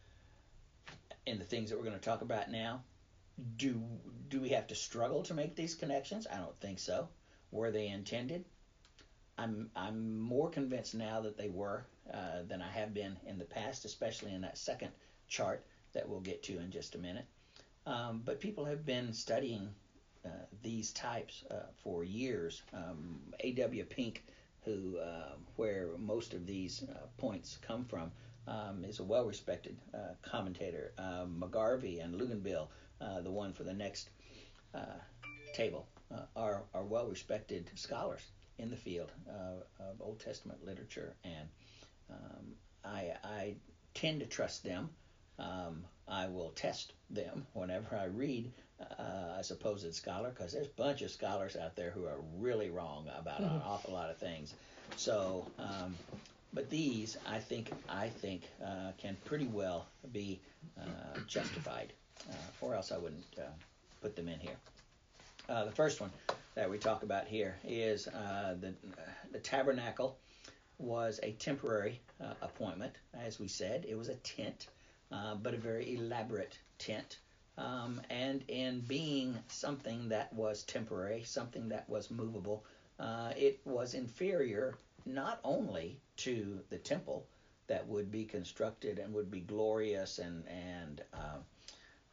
[1.26, 2.82] in the things that we're going to talk about now,
[3.56, 3.80] do
[4.28, 6.26] do we have to struggle to make these connections?
[6.30, 7.08] I don't think so.
[7.50, 8.44] Were they intended?
[9.38, 13.44] I'm I'm more convinced now that they were uh, than I have been in the
[13.44, 14.90] past, especially in that second
[15.28, 17.26] chart that we'll get to in just a minute.
[17.86, 19.68] Um, but people have been studying
[20.24, 20.28] uh,
[20.62, 22.62] these types uh, for years.
[22.72, 23.84] Um, A.W.
[23.84, 24.24] Pink,
[24.64, 26.84] who uh, where most of these
[27.18, 28.12] points come from,
[28.46, 29.76] um, is a well-respected
[30.22, 30.92] commentator.
[30.98, 32.68] Um, McGarvey and Luganbill,
[33.24, 34.10] the one for the next
[35.54, 35.88] table,
[36.36, 38.22] are are well-respected scholars
[38.58, 39.10] in the field
[39.80, 41.48] of Old Testament literature, and
[42.10, 43.54] um, I, I
[43.94, 44.90] tend to trust them.
[45.42, 48.50] Um, I will test them whenever I read
[48.80, 52.70] uh, a supposed scholar because there's a bunch of scholars out there who are really
[52.70, 53.54] wrong about mm-hmm.
[53.54, 54.54] an awful lot of things.
[54.96, 55.96] So, um,
[56.52, 60.40] but these I think I think uh, can pretty well be
[60.78, 61.92] uh, justified,
[62.30, 63.42] uh, or else I wouldn't uh,
[64.00, 64.56] put them in here.
[65.48, 66.10] Uh, the first one
[66.54, 68.74] that we talk about here is the
[69.32, 70.18] the tabernacle
[70.78, 72.00] was a temporary
[72.42, 73.86] appointment, as we said.
[73.88, 74.66] It was a tent,
[75.42, 77.18] but a very elaborate tent.
[77.58, 82.64] Um, and in being something that was temporary, something that was movable,
[82.98, 87.26] uh, it was inferior not only to the temple
[87.66, 91.38] that would be constructed and would be glorious and and uh,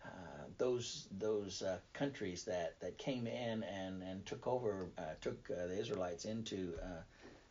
[0.03, 0.09] uh,
[0.57, 5.67] those those uh, countries that, that came in and, and took over uh, took uh,
[5.67, 7.01] the Israelites into uh,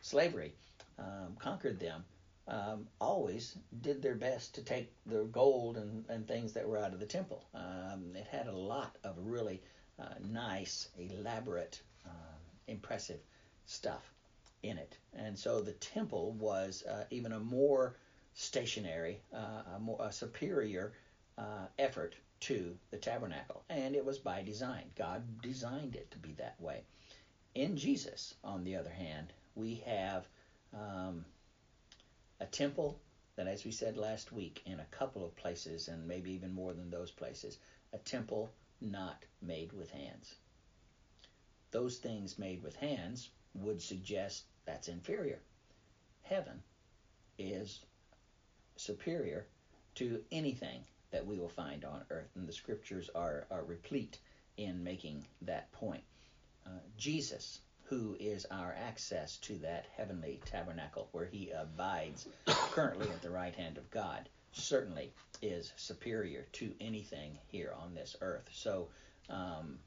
[0.01, 0.53] slavery,
[0.99, 2.05] um, conquered them,
[2.49, 6.93] um, always did their best to take the gold and, and things that were out
[6.93, 7.45] of the temple.
[7.55, 9.63] Um, it had a lot of really
[10.21, 13.21] nice, elaborate, um, impressive
[13.67, 14.13] stuff
[14.63, 17.97] in it, and so the temple was even a more
[18.35, 20.93] stationary, a more a superior
[21.79, 23.65] effort to the tabernacle.
[23.69, 24.85] And it was by design.
[24.97, 26.83] God designed it to be that way.
[27.55, 30.29] In Jesus, on the other hand, we have
[30.73, 31.25] um,
[32.41, 33.01] a temple
[33.37, 36.73] that, as we said last week, in a couple of places, and maybe even more
[36.73, 37.59] than those places,
[37.93, 40.35] a temple not made with hands.
[41.71, 45.41] Those things made with hands would suggest that's inferior.
[46.23, 46.63] Heaven
[47.39, 47.81] is
[48.77, 49.47] superior
[49.97, 52.31] to anything that we will find on earth.
[52.37, 54.19] And the scriptures are, are replete
[54.57, 56.03] in making that point.
[56.67, 63.23] Uh, Jesus, who is our access to that heavenly tabernacle where he abides currently at
[63.23, 68.47] the right hand of God, certainly is superior to anything here on this earth.
[68.53, 68.89] So,
[69.31, 69.79] um,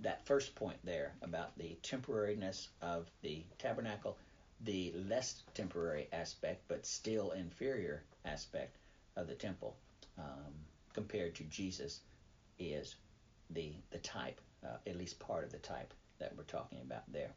[0.00, 4.16] that first point there about the temporariness of the tabernacle,
[4.62, 8.76] the less temporary aspect, but still inferior aspect
[9.16, 9.76] of the temple,
[10.18, 10.54] um,
[10.92, 12.00] compared to Jesus
[12.58, 12.96] is
[13.50, 17.30] the the type, uh, at least part of the type that we're talking about there.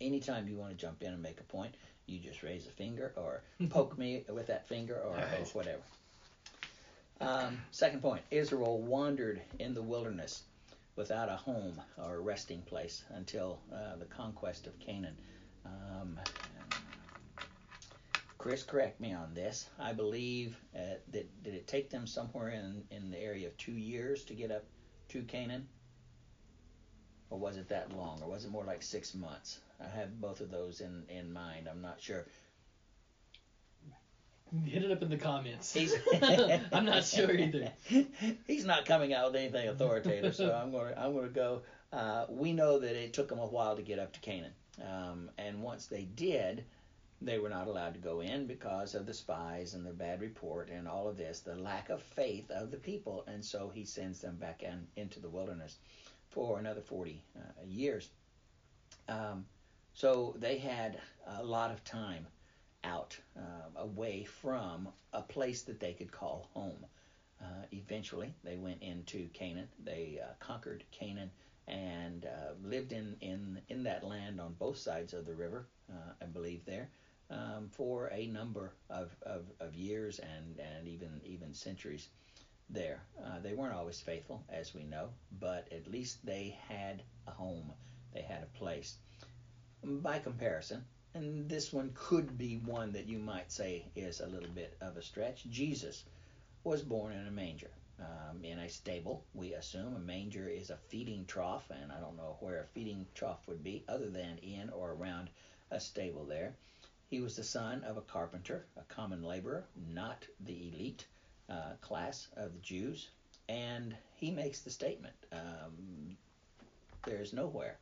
[0.00, 1.74] Anytime you want to jump in and make a point,
[2.06, 5.40] you just raise a finger or poke me with that finger or, right.
[5.40, 5.82] or whatever.
[7.20, 10.42] Um, second point Israel wandered in the wilderness
[10.96, 15.16] without a home or a resting place until uh, the conquest of Canaan.
[15.64, 16.18] Um,
[18.38, 19.68] Chris, correct me on this.
[19.78, 23.72] I believe uh, that did it take them somewhere in in the area of two
[23.72, 24.64] years to get up
[25.10, 25.68] to Canaan,
[27.32, 29.58] or was it that long, or was it more like six months?
[29.80, 31.66] I have both of those in in mind.
[31.66, 32.26] I'm not sure.
[34.66, 35.74] Hit it up in the comments.
[36.72, 37.72] I'm not sure either.
[38.46, 41.62] He's not coming out with anything authoritative, so I'm going to I'm to go.
[41.90, 45.30] Uh, we know that it took them a while to get up to Canaan, um,
[45.38, 46.64] and once they did,
[47.22, 50.68] they were not allowed to go in because of the spies and the bad report
[50.68, 53.24] and all of this, the lack of faith of the people.
[53.26, 55.76] And so he sends them back in, into the wilderness
[56.32, 58.08] for another 40 uh, years.
[59.08, 59.44] Um,
[59.94, 60.98] so they had
[61.38, 62.26] a lot of time
[62.84, 66.84] out uh, away from a place that they could call home.
[67.40, 69.68] Uh, eventually, they went into Canaan.
[69.84, 71.30] They uh, conquered Canaan
[71.68, 76.12] and uh, lived in, in, in that land on both sides of the river, uh,
[76.20, 76.88] I believe, there
[77.32, 82.08] um, for a number of, of, of, years and, and even even centuries
[82.72, 83.02] there.
[83.24, 85.08] Uh, they weren't always faithful, as we know,
[85.38, 87.72] but at least they had a home,
[88.14, 88.96] they had a place.
[89.84, 94.48] By comparison, and this one could be one that you might say is a little
[94.48, 96.04] bit of a stretch, Jesus
[96.64, 97.70] was born in a manger.
[98.00, 99.94] Um, in a stable, we assume.
[99.94, 103.62] A manger is a feeding trough, and I don't know where a feeding trough would
[103.62, 105.28] be other than in or around
[105.70, 106.56] a stable there.
[107.10, 111.06] He was the son of a carpenter, a common laborer, not the elite
[111.52, 113.10] uh, class of the Jews.
[113.48, 116.16] And he makes the statement um,
[117.04, 117.78] there is nowhere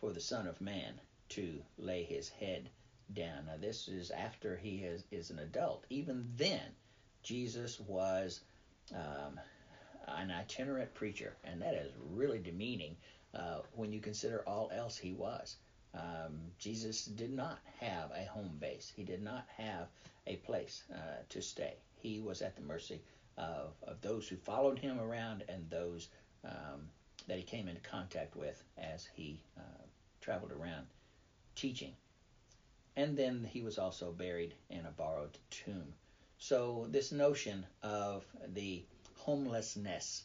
[0.00, 1.00] for the Son of Man
[1.30, 2.68] to lay his head
[3.14, 3.46] down.
[3.46, 5.84] Now, this is after he is, is an adult.
[5.90, 6.60] Even then,
[7.22, 8.40] Jesus was
[8.94, 9.40] um,
[10.08, 12.96] an itinerant preacher, and that is really demeaning
[13.34, 15.56] uh, when you consider all else he was.
[15.94, 18.92] Um, Jesus did not have a home base.
[18.94, 19.88] He did not have
[20.26, 21.74] a place uh, to stay.
[22.02, 23.00] He was at the mercy
[23.38, 26.08] of, of those who followed him around and those
[26.44, 26.88] um,
[27.28, 29.84] that he came into contact with as he uh,
[30.20, 30.86] traveled around
[31.54, 31.92] teaching.
[32.96, 35.94] And then he was also buried in a borrowed tomb.
[36.38, 38.84] So, this notion of the
[39.16, 40.24] homelessness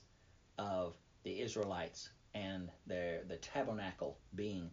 [0.57, 4.71] of the Israelites and their the tabernacle being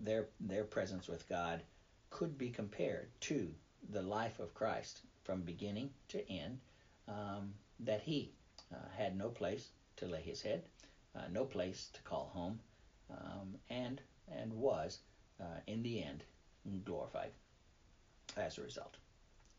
[0.00, 1.62] their their presence with God
[2.10, 3.48] could be compared to
[3.90, 6.58] the life of Christ from beginning to end.
[7.08, 8.30] Um, that he
[8.72, 10.62] uh, had no place to lay his head,
[11.16, 12.60] uh, no place to call home,
[13.10, 15.00] um, and and was
[15.40, 16.24] uh, in the end
[16.84, 17.32] glorified
[18.36, 18.96] as a result,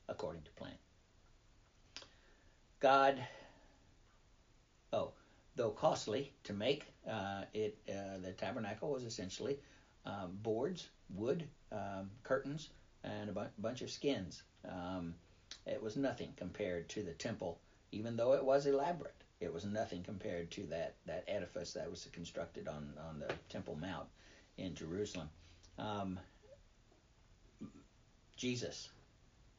[0.09, 0.77] according to plan.
[2.79, 3.23] God,
[4.91, 5.11] oh,
[5.55, 9.57] though costly to make, uh, it uh, the tabernacle was essentially
[10.05, 12.69] um, boards, wood, um, curtains,
[13.03, 14.43] and a bu- bunch of skins.
[14.67, 15.15] Um,
[15.65, 17.59] it was nothing compared to the temple,
[17.91, 19.23] even though it was elaborate.
[19.39, 23.77] It was nothing compared to that, that edifice that was constructed on, on the Temple
[23.79, 24.07] Mount
[24.57, 25.29] in Jerusalem.
[25.77, 26.19] Um,
[28.37, 28.89] Jesus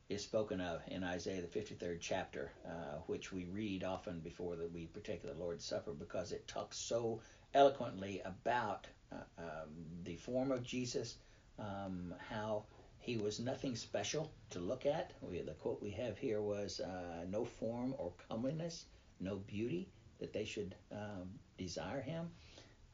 [0.09, 4.73] is spoken of in Isaiah the 53rd chapter, uh, which we read often before that
[4.73, 7.21] we partake of the Lord's Supper because it talks so
[7.55, 9.71] eloquently about uh, um,
[10.05, 11.17] the form of Jesus,
[11.59, 12.65] um, how
[13.05, 15.13] he was nothing special to look at.
[15.21, 18.87] We, the quote we have here was uh, no form or comeliness,
[19.21, 19.89] no beauty
[20.21, 22.31] that they should um, desire him.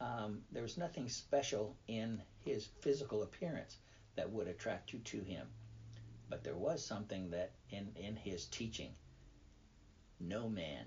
[0.00, 3.76] Um, there was nothing special in his physical appearance
[4.16, 5.46] that would attract you to him.
[6.28, 8.90] But there was something that in, in his teaching,
[10.18, 10.86] no man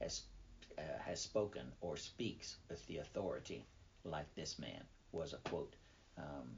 [0.00, 0.22] has
[0.78, 3.66] uh, has spoken or speaks with the authority
[4.04, 5.74] like this man was a quote.
[6.16, 6.48] Um,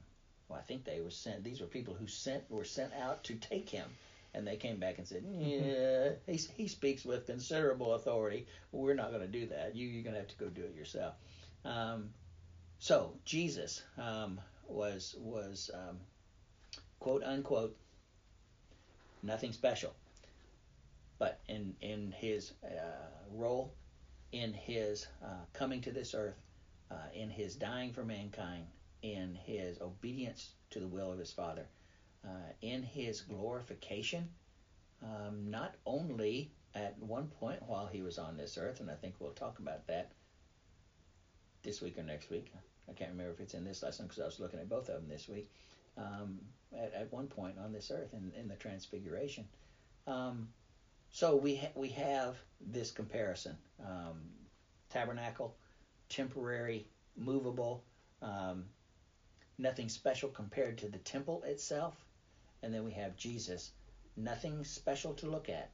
[0.47, 1.43] well, I think they were sent.
[1.43, 3.89] These were people who sent were sent out to take him,
[4.33, 8.45] and they came back and said, "Yeah, he he speaks with considerable authority.
[8.71, 9.75] We're not going to do that.
[9.75, 11.15] You you're going to have to go do it yourself."
[11.63, 12.09] Um,
[12.79, 15.97] so Jesus um, was was um,
[16.99, 17.75] quote unquote
[19.23, 19.93] nothing special,
[21.17, 23.73] but in in his uh, role,
[24.31, 26.39] in his uh, coming to this earth,
[26.91, 28.65] uh, in his dying for mankind,
[29.13, 31.67] in his obedience to the will of his Father,
[32.25, 34.27] uh, in his glorification,
[35.03, 39.13] um, not only at one point while he was on this earth, and I think
[39.19, 40.11] we'll talk about that
[41.61, 42.51] this week or next week.
[42.89, 44.95] I can't remember if it's in this lesson because I was looking at both of
[44.95, 45.51] them this week.
[45.97, 46.39] Um,
[46.73, 49.47] at, at one point on this earth in, in the Transfiguration.
[50.07, 50.49] Um,
[51.11, 54.19] so we ha- we have this comparison: um,
[54.89, 55.55] tabernacle,
[56.09, 57.83] temporary, movable,
[58.21, 58.65] um,
[59.57, 61.95] nothing special compared to the temple itself,
[62.63, 63.71] and then we have Jesus,
[64.17, 65.71] nothing special to look at,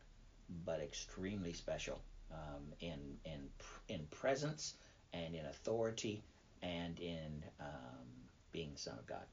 [0.66, 3.50] but extremely special um, in in
[3.88, 4.76] in presence
[5.14, 6.24] and in authority
[6.62, 8.08] and in um,
[8.52, 9.26] being the Son of God.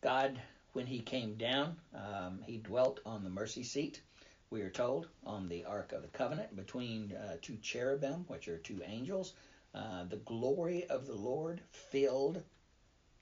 [0.00, 0.38] God,
[0.72, 4.02] when he came down, um, he dwelt on the mercy seat,
[4.50, 8.58] we are told, on the Ark of the Covenant between uh, two cherubim, which are
[8.58, 9.32] two angels.
[9.74, 12.42] Uh, the glory of the Lord filled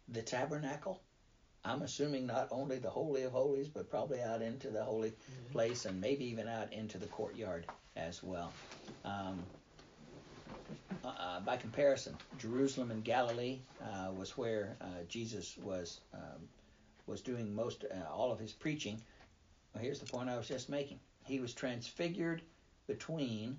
[0.08, 1.00] the tabernacle.
[1.64, 5.52] I'm assuming not only the Holy of Holies, but probably out into the holy mm-hmm.
[5.52, 8.52] place and maybe even out into the courtyard as well.
[9.04, 9.38] Um,
[11.04, 16.48] uh, by comparison, Jerusalem and Galilee uh, was where uh, Jesus was um,
[17.06, 19.00] was doing most uh, all of his preaching.
[19.74, 21.00] Well, here's the point I was just making.
[21.24, 22.42] He was transfigured
[22.86, 23.58] between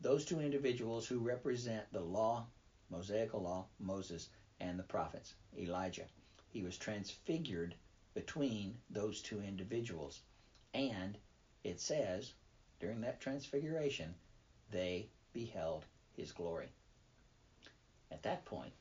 [0.00, 2.46] those two individuals who represent the law,
[2.90, 4.28] Mosaical law, Moses,
[4.60, 6.06] and the prophets, Elijah.
[6.48, 7.74] He was transfigured
[8.14, 10.20] between those two individuals.
[10.74, 11.18] And
[11.64, 12.32] it says,
[12.80, 14.14] during that transfiguration,
[14.70, 15.84] they beheld
[16.16, 16.68] his glory.
[18.10, 18.72] At that point,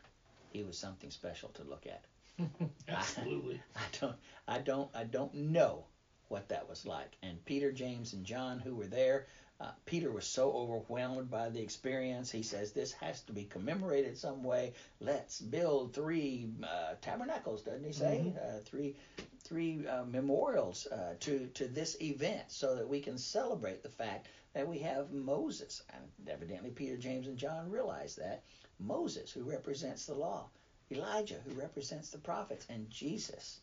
[0.51, 2.05] he was something special to look at.
[2.87, 3.61] Absolutely.
[3.75, 4.15] I, I don't
[4.47, 5.85] I don't I don't know
[6.29, 7.17] what that was like.
[7.23, 9.27] And Peter, James, and John, who were there,
[9.59, 12.31] uh, Peter was so overwhelmed by the experience.
[12.31, 14.73] He says, This has to be commemorated some way.
[14.99, 18.21] Let's build three uh, tabernacles, doesn't he say?
[18.23, 18.37] Mm-hmm.
[18.37, 18.95] Uh, three
[19.43, 24.27] three uh, memorials uh, to, to this event so that we can celebrate the fact
[24.53, 25.81] that we have Moses.
[25.93, 28.43] And evidently, Peter, James, and John realized that.
[28.79, 30.49] Moses, who represents the law,
[30.91, 33.59] Elijah, who represents the prophets, and Jesus,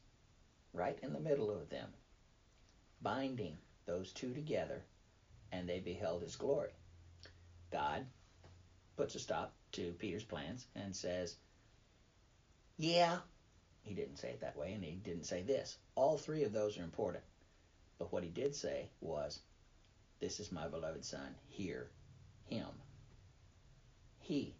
[0.72, 1.92] right in the middle of them,
[3.00, 4.82] binding those two together,
[5.54, 6.70] and they beheld his glory.
[7.70, 8.04] God
[8.96, 11.36] puts a stop to Peter's plans and says,
[12.76, 13.18] Yeah,
[13.82, 15.78] he didn't say it that way, and he didn't say this.
[15.94, 17.22] All three of those are important.
[17.98, 19.40] But what he did say was,
[20.20, 21.34] This is my beloved Son.
[21.46, 21.88] Hear
[22.46, 22.68] him.
[24.18, 24.54] He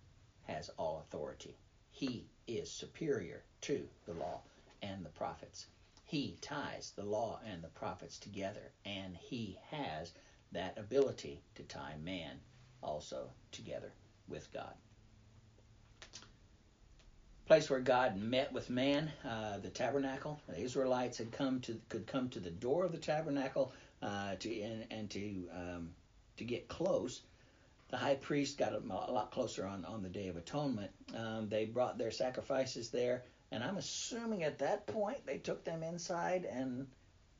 [0.45, 1.57] has all authority.
[1.91, 4.43] He is superior to the law
[4.83, 5.67] and the prophets.
[6.05, 10.13] He ties the law and the prophets together, and he has
[10.55, 12.33] that ability to tie man
[12.83, 13.92] also together
[14.29, 14.75] with God.
[17.46, 20.40] Place where God met with man, uh, the tabernacle.
[20.48, 24.61] The Israelites had come to could come to the door of the tabernacle uh, to
[24.61, 25.90] and, and to um,
[26.38, 27.21] to get close
[27.94, 30.90] the high priest got a lot closer on, on the Day of Atonement.
[31.17, 35.85] Um, they brought their sacrifices there, and I'm assuming at that point they took them
[35.85, 36.44] inside.
[36.44, 36.88] And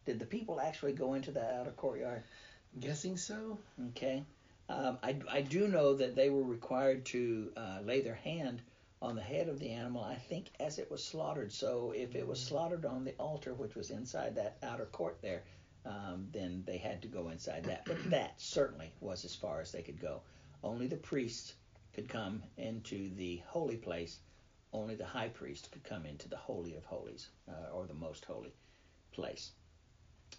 [0.05, 2.23] did the people actually go into the outer courtyard?
[2.81, 3.59] Guessing so.
[3.91, 4.25] Okay.
[4.69, 8.63] Um, I, I do know that they were required to uh, lay their hand
[9.03, 11.53] on the head of the animal, I think, as it was slaughtered.
[11.53, 15.45] So if it was slaughtered on the altar, which was inside that outer court there,
[15.85, 17.85] um, then they had to go inside that.
[17.85, 20.23] But that certainly was as far as they could go.
[20.63, 21.55] Only the priests
[21.93, 24.19] could come into the holy place.
[24.73, 28.25] Only the high priest could come into the holy of holies, uh, or the most
[28.25, 28.55] holy
[29.13, 29.53] place.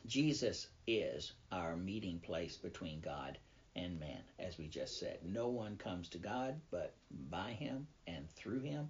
[0.08, 3.38] Jesus is our meeting place between God
[3.76, 5.20] and man, as we just said.
[5.24, 6.94] No one comes to God but
[7.30, 8.90] by him and through him.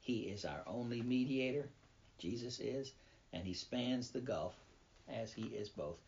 [0.00, 1.68] He is our only mediator,
[2.18, 2.92] Jesus is,
[3.32, 4.54] and he spans the gulf
[5.08, 5.98] as he is both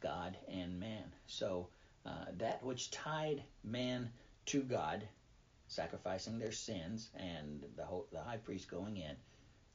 [0.00, 1.12] God and man.
[1.26, 1.68] So
[2.04, 4.10] uh, that which tied man
[4.46, 5.06] to God,
[5.68, 9.14] sacrificing their sins, and the, whole, the high priest going in,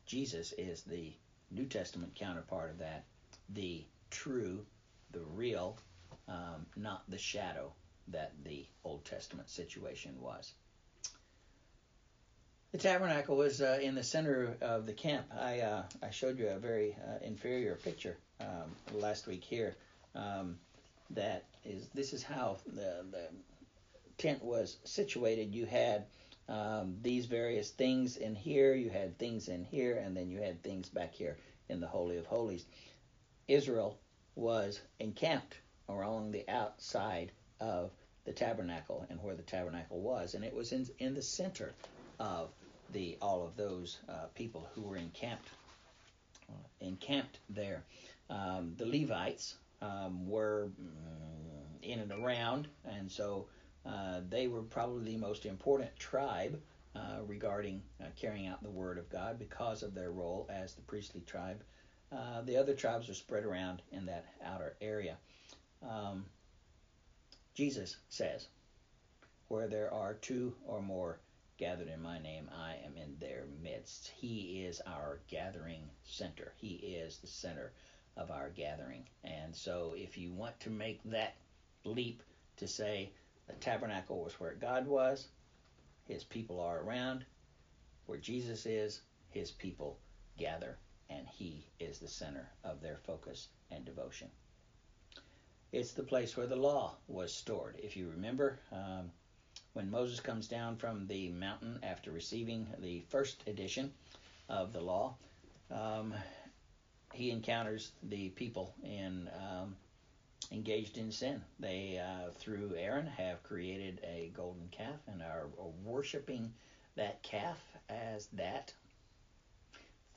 [0.05, 1.13] Jesus is the
[1.51, 3.05] New Testament counterpart of that,
[3.49, 4.65] the true,
[5.11, 5.77] the real,
[6.29, 7.73] um, not the shadow
[8.07, 10.53] that the Old Testament situation was.
[12.71, 15.27] The tabernacle was uh, in the center of the camp.
[15.37, 19.75] I uh, I showed you a very uh, inferior picture um, last week here.
[20.13, 20.57] Um,
[21.11, 23.27] that is this is how the the
[24.17, 25.53] tent was situated.
[25.53, 26.05] You had
[26.47, 28.73] um, these various things in here.
[28.73, 31.37] You had things in here, and then you had things back here
[31.69, 32.65] in the Holy of Holies.
[33.47, 33.99] Israel
[34.35, 35.57] was encamped
[35.87, 37.91] along the outside of
[38.25, 41.73] the tabernacle and where the tabernacle was, and it was in in the center
[42.19, 42.49] of
[42.91, 45.49] the all of those uh, people who were encamped
[46.49, 47.83] uh, encamped there.
[48.29, 53.47] Um, the Levites um, were mm, in and around, and so
[53.85, 56.59] uh, they were probably the most important tribe
[56.95, 60.81] uh, regarding uh, carrying out the word of God because of their role as the
[60.81, 61.63] priestly tribe.
[62.11, 65.17] Uh, the other tribes are spread around in that outer area.
[65.87, 66.25] Um,
[67.53, 68.47] Jesus says,
[69.47, 71.19] Where there are two or more
[71.57, 74.11] gathered in my name, I am in their midst.
[74.15, 76.53] He is our gathering center.
[76.57, 77.71] He is the center
[78.17, 79.05] of our gathering.
[79.23, 81.35] And so if you want to make that
[81.83, 82.23] leap
[82.57, 83.11] to say
[83.47, 85.27] the tabernacle was where God was,
[86.07, 87.25] his people are around,
[88.05, 89.97] where Jesus is, his people
[90.37, 90.77] gather,
[91.09, 94.29] and he is the center of their focus and devotion.
[95.71, 97.77] It's the place where the law was stored.
[97.83, 99.11] If you remember, um,
[99.73, 103.91] when Moses comes down from the mountain after receiving the first edition
[104.47, 105.15] of the law,
[105.69, 106.13] um,
[107.13, 109.75] he encounters the people in um,
[110.51, 111.41] engaged in sin.
[111.59, 116.53] They, uh, through Aaron, have created a golden calf and are, are worshiping
[116.95, 118.73] that calf as that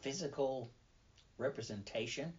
[0.00, 0.70] physical
[1.38, 2.32] representation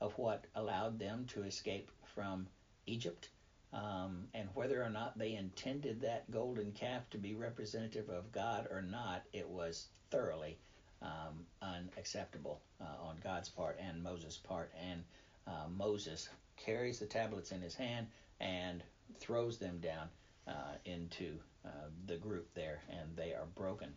[0.00, 2.46] of what allowed them to escape from
[2.86, 3.28] Egypt,
[3.72, 8.66] um, and whether or not they intended that golden calf to be representative of God
[8.70, 10.58] or not, it was thoroughly
[11.02, 14.72] um, unacceptable uh, on God's part and Moses' part.
[14.90, 15.04] And
[15.46, 18.06] uh, Moses carries the tablets in his hand
[18.40, 18.82] and
[19.18, 20.08] throws them down
[20.46, 23.92] uh, into uh, the group there, and they are broken.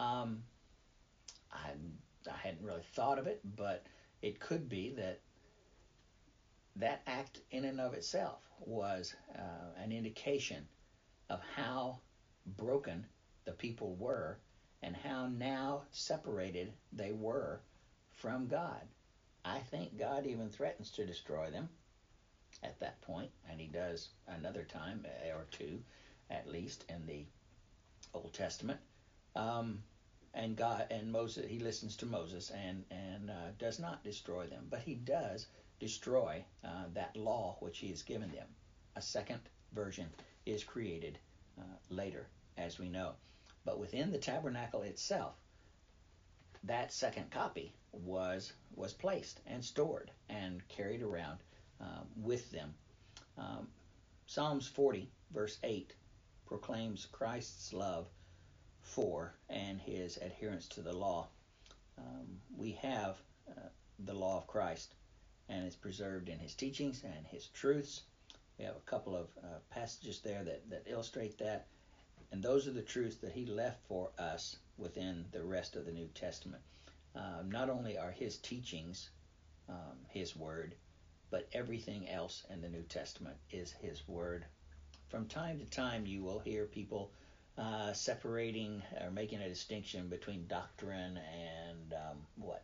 [0.00, 0.42] Um,
[1.52, 1.70] I,
[2.28, 3.86] I hadn't really thought of it, but
[4.22, 5.20] it could be that
[6.76, 10.66] that act in and of itself was uh, an indication
[11.30, 11.98] of how
[12.56, 13.06] broken
[13.44, 14.38] the people were
[14.82, 17.60] and how now separated they were
[18.12, 18.82] from God.
[19.44, 21.68] I think God even threatens to destroy them
[22.62, 25.80] at that point, and he does another time uh, or two,
[26.30, 27.24] at least in the
[28.12, 28.80] Old Testament.
[29.34, 29.82] Um,
[30.36, 34.66] and God and Moses, he listens to Moses and and uh, does not destroy them,
[34.70, 35.46] but he does
[35.80, 38.46] destroy uh, that law which he has given them.
[38.96, 39.40] A second
[39.72, 40.08] version
[40.44, 41.18] is created
[41.58, 43.12] uh, later, as we know.
[43.64, 45.34] But within the tabernacle itself,
[46.64, 51.38] that second copy was was placed and stored and carried around
[51.80, 52.74] um, with them.
[53.38, 53.68] Um,
[54.26, 55.94] Psalms 40, verse 8,
[56.46, 58.06] proclaims Christ's love
[58.86, 61.28] for and his adherence to the law.
[61.98, 63.16] Um, we have
[63.48, 63.68] uh,
[63.98, 64.94] the law of Christ
[65.48, 68.02] and it's preserved in his teachings and his truths.
[68.58, 71.66] We have a couple of uh, passages there that, that illustrate that.
[72.32, 75.92] And those are the truths that he left for us within the rest of the
[75.92, 76.62] New Testament.
[77.14, 79.10] Uh, not only are his teachings
[79.68, 80.74] um, his word,
[81.30, 84.44] but everything else in the New Testament is his word.
[85.08, 87.10] From time to time, you will hear people
[87.58, 92.62] uh, separating or making a distinction between doctrine and um, what?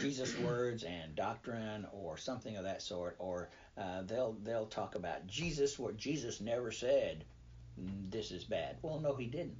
[0.00, 5.26] Jesus words and doctrine or something of that sort, or uh, they'll they'll talk about
[5.26, 7.24] Jesus what Jesus never said.
[7.80, 8.76] Mm, this is bad.
[8.82, 9.58] Well, no, he didn't.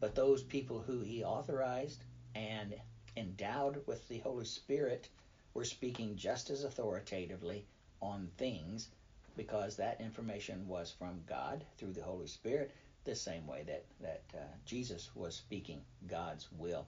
[0.00, 2.74] But those people who he authorized and
[3.16, 5.08] endowed with the Holy Spirit
[5.52, 7.66] were speaking just as authoritatively
[8.00, 8.88] on things
[9.36, 12.72] because that information was from God through the Holy Spirit,
[13.04, 16.86] the same way that that uh, Jesus was speaking God's will.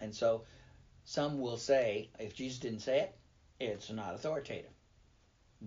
[0.00, 0.44] And so,
[1.04, 3.18] some will say, if Jesus didn't say it,
[3.60, 4.70] it's not authoritative.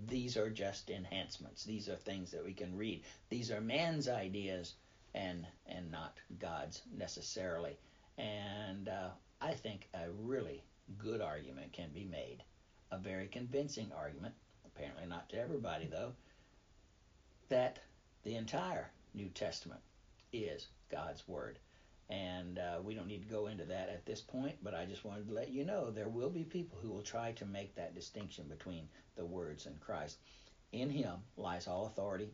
[0.08, 1.64] These are just enhancements.
[1.64, 3.04] These are things that we can read.
[3.30, 4.76] These are man's ideas,
[5.14, 7.78] and and not God's necessarily.
[8.18, 9.10] And uh,
[9.42, 10.64] I think a really
[10.98, 12.44] good argument can be made,
[12.92, 14.34] a very convincing argument
[14.78, 16.12] apparently not to everybody though,
[17.50, 17.80] that
[18.24, 19.82] the entire New Testament
[20.32, 21.60] is God's Word.
[22.10, 25.04] And uh, we don't need to go into that at this point, but I just
[25.04, 27.96] wanted to let you know there will be people who will try to make that
[27.96, 30.18] distinction between the words and Christ.
[30.72, 32.32] In Him lies all authority,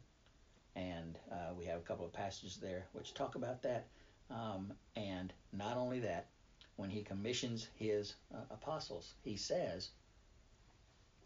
[0.75, 3.87] and uh, we have a couple of passages there which talk about that.
[4.29, 6.27] Um, and not only that,
[6.75, 9.89] when He commissions His uh, apostles, He says,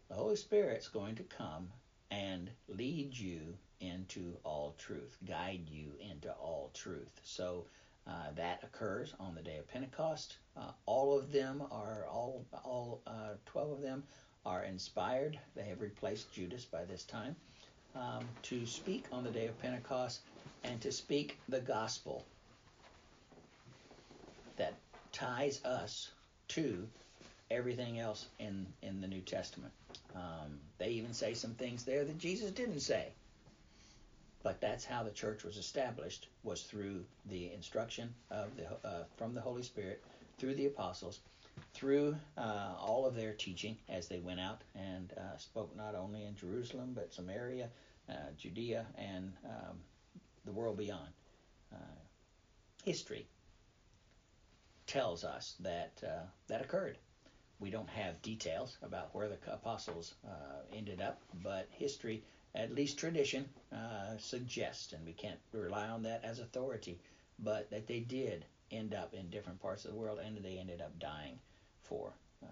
[0.08, 1.68] the Holy Spirit's going to come
[2.10, 7.20] and lead you into all truth, guide you into all truth.
[7.22, 7.66] So
[8.06, 10.38] uh, that occurs on the day of Pentecost.
[10.56, 14.02] Uh, all of them are all all uh, twelve of them
[14.46, 15.38] are inspired.
[15.54, 17.36] They have replaced Judas by this time
[17.94, 20.20] um, to speak on the day of Pentecost
[20.64, 22.24] and to speak the gospel
[24.56, 24.74] that
[25.12, 26.10] ties us
[26.48, 26.88] to
[27.50, 29.72] everything else in in the New Testament.
[30.14, 33.08] Um, they even say some things there that Jesus didn't say.
[34.42, 39.34] But that's how the church was established was through the instruction of the uh, from
[39.34, 40.02] the Holy Spirit
[40.38, 41.20] through the apostles,
[41.74, 46.24] through uh, all of their teaching as they went out and uh, spoke not only
[46.24, 47.68] in Jerusalem but Samaria,
[48.08, 49.76] uh, Judea, and um,
[50.44, 51.08] the world beyond.
[51.72, 51.76] Uh,
[52.84, 53.26] history
[54.86, 56.96] tells us that uh, that occurred
[57.60, 62.22] we don't have details about where the apostles uh, ended up, but history,
[62.54, 66.98] at least tradition, uh, suggests, and we can't rely on that as authority,
[67.38, 70.80] but that they did end up in different parts of the world and they ended
[70.80, 71.38] up dying
[71.82, 72.48] for um,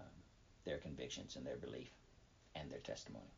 [0.65, 1.89] their convictions and their belief
[2.55, 3.29] and their testimony.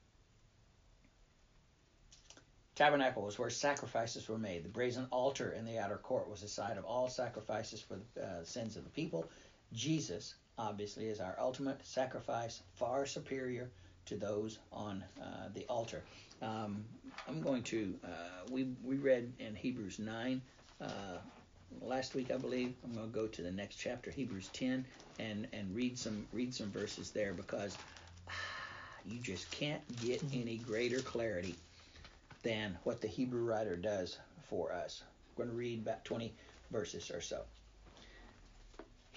[2.75, 4.63] Tabernacle was where sacrifices were made.
[4.63, 8.23] The brazen altar in the outer court was the site of all sacrifices for the
[8.23, 9.29] uh, sins of the people.
[9.73, 13.69] Jesus obviously, is our ultimate sacrifice, far superior
[14.05, 16.03] to those on uh, the altar.
[16.41, 16.83] Um,
[17.27, 20.41] I'm going to, uh, we, we read in Hebrews 9
[20.81, 20.85] uh,
[21.81, 22.75] last week, I believe.
[22.83, 24.85] I'm going to go to the next chapter, Hebrews 10,
[25.19, 27.77] and, and read some read some verses there because
[29.05, 31.55] you just can't get any greater clarity
[32.43, 34.17] than what the Hebrew writer does
[34.49, 35.03] for us.
[35.35, 36.33] We're going to read about 20
[36.71, 37.41] verses or so.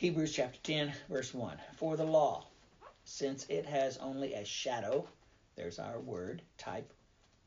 [0.03, 1.61] Hebrews chapter 10, verse 1.
[1.76, 2.46] For the law,
[3.05, 5.07] since it has only a shadow,
[5.55, 6.92] there's our word, type,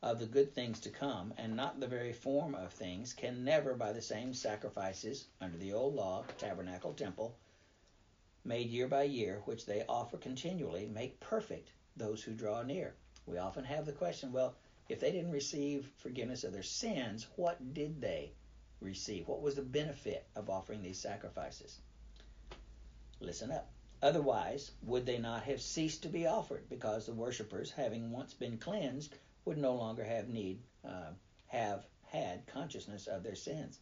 [0.02, 3.74] of the good things to come, and not the very form of things, can never,
[3.74, 7.36] by the same sacrifices under the old law, tabernacle, temple,
[8.46, 12.96] made year by year, which they offer continually, make perfect those who draw near.
[13.26, 14.56] We often have the question well,
[14.88, 18.32] if they didn't receive forgiveness of their sins, what did they
[18.80, 19.28] receive?
[19.28, 21.82] What was the benefit of offering these sacrifices?
[23.20, 23.72] Listen up.
[24.02, 28.58] Otherwise, would they not have ceased to be offered, because the worshippers, having once been
[28.58, 31.12] cleansed, would no longer have need, uh,
[31.48, 33.80] have had consciousness of their sins?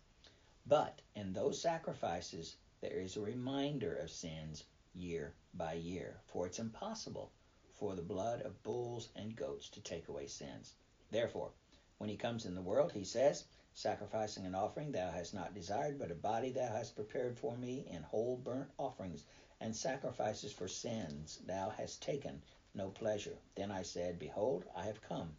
[0.65, 4.63] But in those sacrifices, there is a reminder of sins
[4.93, 7.31] year by year, for it's impossible
[7.73, 10.75] for the blood of bulls and goats to take away sins.
[11.11, 11.51] Therefore,
[11.97, 13.45] when he comes in the world, he says,
[13.75, 17.87] Sacrificing an offering thou hast not desired, but a body thou hast prepared for me
[17.89, 19.23] in whole burnt offerings
[19.59, 22.41] and sacrifices for sins thou hast taken
[22.75, 23.37] no pleasure.
[23.55, 25.35] Then I said, Behold, I have come.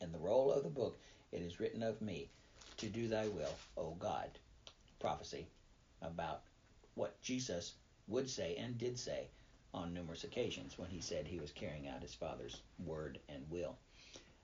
[0.00, 0.98] In the roll of the book
[1.30, 2.28] it is written of me,
[2.78, 4.30] to do thy will, O God.
[4.98, 5.46] Prophecy
[6.00, 6.42] about
[6.94, 7.74] what Jesus
[8.08, 9.28] would say and did say
[9.72, 13.78] on numerous occasions when he said he was carrying out his Father's word and will.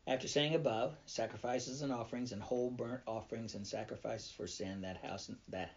[0.08, 5.04] After saying above, sacrifices and offerings and whole burnt offerings and sacrifices for sin that
[5.04, 5.76] house that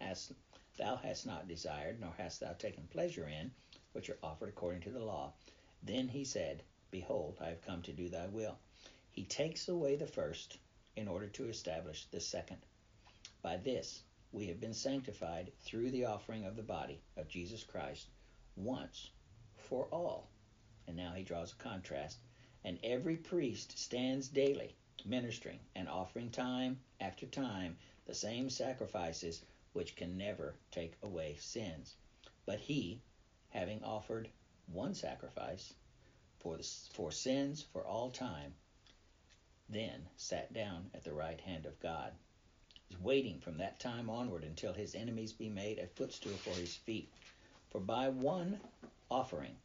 [0.78, 3.52] thou hast not desired, nor hast thou taken pleasure in,
[3.92, 5.34] which are offered according to the law.
[5.82, 8.58] Then he said, Behold, I have come to do thy will.
[9.10, 10.56] He takes away the first
[10.96, 12.64] in order to establish the second.
[13.42, 14.02] By this
[14.32, 18.06] we have been sanctified through the offering of the body of Jesus Christ
[18.56, 19.10] once
[19.56, 20.30] for all.
[20.86, 22.16] And now he draws a contrast
[22.64, 29.42] and every priest stands daily ministering and offering time after time the same sacrifices
[29.72, 31.96] which can never take away sins.
[32.46, 33.00] But he,
[33.50, 34.28] having offered
[34.66, 35.74] one sacrifice
[36.38, 38.54] for, the, for sins for all time,
[39.68, 42.12] then sat down at the right hand of God,
[42.90, 46.76] is waiting from that time onward until his enemies be made a footstool for his
[46.76, 47.10] feet.
[47.70, 48.60] For by one
[49.10, 49.56] offering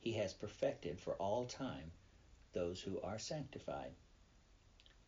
[0.00, 1.90] he has perfected for all time
[2.58, 3.92] those who are sanctified.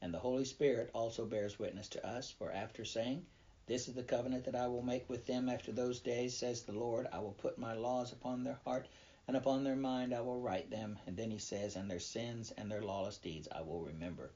[0.00, 3.26] And the Holy Spirit also bears witness to us, for after saying,
[3.66, 6.72] This is the covenant that I will make with them after those days, says the
[6.72, 8.86] Lord, I will put my laws upon their heart,
[9.26, 10.96] and upon their mind I will write them.
[11.08, 14.30] And then he says, And their sins and their lawless deeds I will remember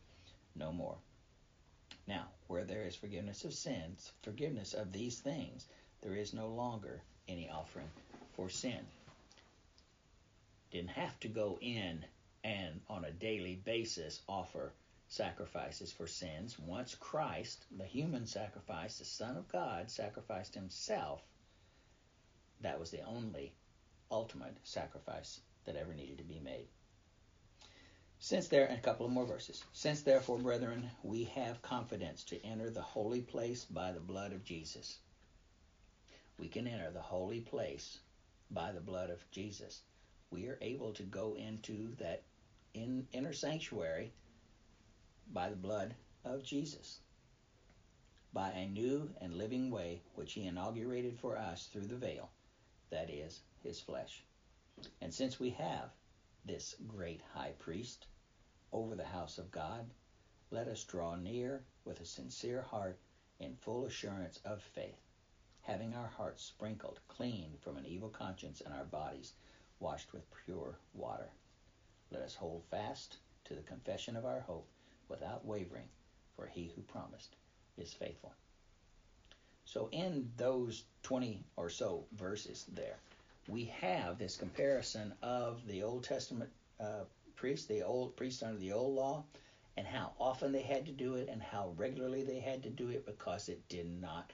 [0.57, 0.97] no more.
[2.09, 5.67] Now, where there is forgiveness of sins, forgiveness of these things,
[6.03, 7.91] there is no longer any offering
[8.33, 8.85] for sin.
[10.73, 12.05] Didn't have to go in
[12.45, 14.73] and on a daily basis offer
[15.09, 16.59] sacrifices for sins.
[16.59, 21.23] Once Christ, the human sacrifice, the Son of God, sacrificed himself,
[22.61, 23.53] that was the only
[24.11, 26.69] ultimate sacrifice that ever needed to be made.
[28.19, 29.65] Since there, and a couple of more verses.
[29.73, 34.45] Since therefore, brethren, we have confidence to enter the holy place by the blood of
[34.45, 34.99] Jesus.
[36.39, 37.99] We can enter the holy place
[38.51, 39.81] by the blood of Jesus.
[40.31, 42.23] We are able to go into that
[42.75, 44.13] in, inner sanctuary
[45.33, 45.95] by the blood
[46.25, 46.99] of Jesus,
[48.33, 52.31] by a new and living way which he inaugurated for us through the veil,
[52.91, 54.25] that is, his flesh.
[55.01, 55.91] And since we have
[56.45, 58.07] this great high priest
[58.73, 59.89] over the house of God,
[60.51, 62.99] let us draw near with a sincere heart
[63.39, 65.01] in full assurance of faith,
[65.63, 69.33] having our hearts sprinkled clean from an evil conscience and our bodies
[69.79, 71.31] washed with pure water.
[72.11, 74.69] Let us hold fast to the confession of our hope
[75.09, 75.89] without wavering,
[76.37, 77.37] for he who promised
[77.77, 78.33] is faithful.
[79.65, 82.99] So, in those 20 or so verses there,
[83.49, 86.51] we have this comparison of the Old Testament
[86.81, 87.05] uh,
[87.37, 89.25] priests, the old priests under the old law,
[89.77, 92.91] and how often they had to do it and how regularly they had to do
[92.91, 94.33] it because it did not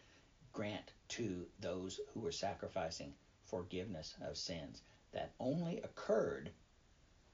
[0.53, 3.15] grant to those who were sacrificing
[3.45, 4.83] forgiveness of sins.
[5.13, 6.51] That only occurred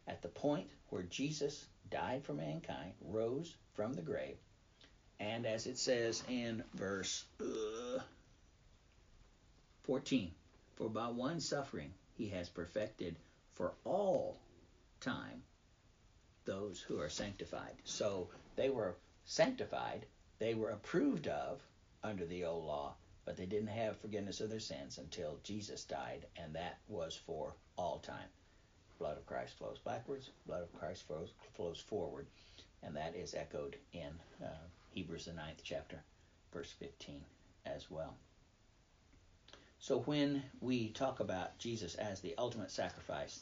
[0.06, 4.36] at the point where Jesus died for mankind, rose from the grave,
[5.18, 8.00] and as it says in verse uh,
[9.84, 10.30] 14,
[10.76, 13.16] for by one suffering he has perfected
[13.54, 14.38] for all
[15.00, 15.42] time
[16.44, 17.74] those who are sanctified.
[17.84, 20.06] So they were sanctified,
[20.38, 21.60] they were approved of
[22.02, 22.94] under the old law,
[23.24, 27.54] but they didn't have forgiveness of their sins until Jesus died, and that was for
[27.76, 28.28] all time.
[28.98, 32.26] Blood of Christ flows backwards, blood of Christ flows, flows forward,
[32.82, 34.08] and that is echoed in
[34.42, 34.48] uh,
[34.90, 36.00] Hebrews, the ninth chapter,
[36.52, 37.20] verse 15
[37.66, 38.14] as well.
[39.78, 43.40] So when we talk about Jesus as the ultimate sacrifice,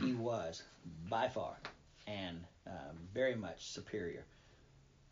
[0.00, 0.62] he was
[1.08, 1.56] by far
[2.06, 4.24] and um, very much superior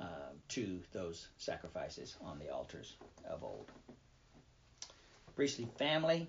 [0.01, 2.96] uh, to those sacrifices on the altars
[3.28, 3.70] of old.
[5.34, 6.28] Priestly family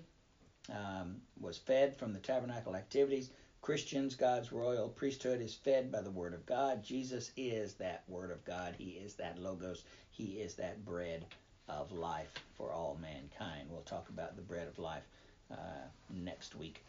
[0.70, 3.30] um, was fed from the tabernacle activities.
[3.60, 6.82] Christians, God's royal priesthood is fed by the Word of God.
[6.82, 8.74] Jesus is that Word of God.
[8.76, 9.84] He is that Logos.
[10.10, 11.24] He is that bread
[11.68, 13.68] of life for all mankind.
[13.70, 15.04] We'll talk about the bread of life
[15.50, 16.82] uh, next week.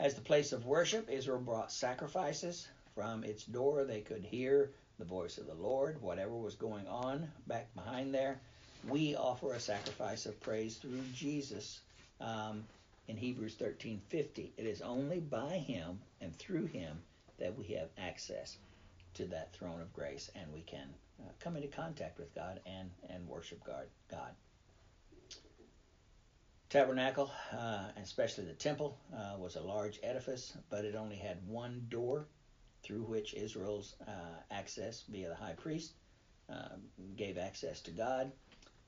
[0.00, 2.68] As the place of worship, Israel brought sacrifices.
[2.94, 7.30] From its door, they could hear the voice of the Lord, whatever was going on
[7.46, 8.40] back behind there.
[8.88, 11.80] We offer a sacrifice of praise through Jesus
[12.20, 12.64] um,
[13.08, 14.50] in Hebrews 13:50.
[14.56, 17.02] It is only by Him and through Him
[17.38, 18.58] that we have access
[19.14, 20.88] to that throne of grace, and we can
[21.20, 23.86] uh, come into contact with God and and worship God.
[24.10, 24.34] God
[26.70, 31.84] tabernacle, uh, especially the temple, uh, was a large edifice, but it only had one
[31.90, 32.26] door
[32.82, 35.92] through which Israel's uh, access via the high priest
[36.48, 36.80] um,
[37.16, 38.30] gave access to God.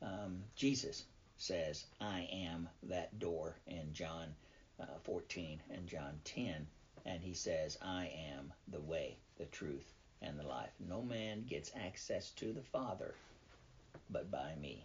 [0.02, 1.04] Um, Jesus
[1.36, 4.34] says, I am that door in John
[4.80, 6.66] uh, 14 and John 10.
[7.04, 10.70] And he says, I am the way, the truth, and the life.
[10.88, 13.14] No man gets access to the Father
[14.10, 14.84] but by me.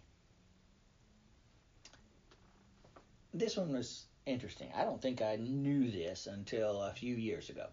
[3.38, 4.70] this one was interesting.
[4.76, 7.68] I don't think I knew this until a few years ago.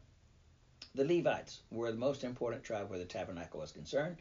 [0.94, 4.16] The Levites were the most important tribe where the tabernacle was concerned.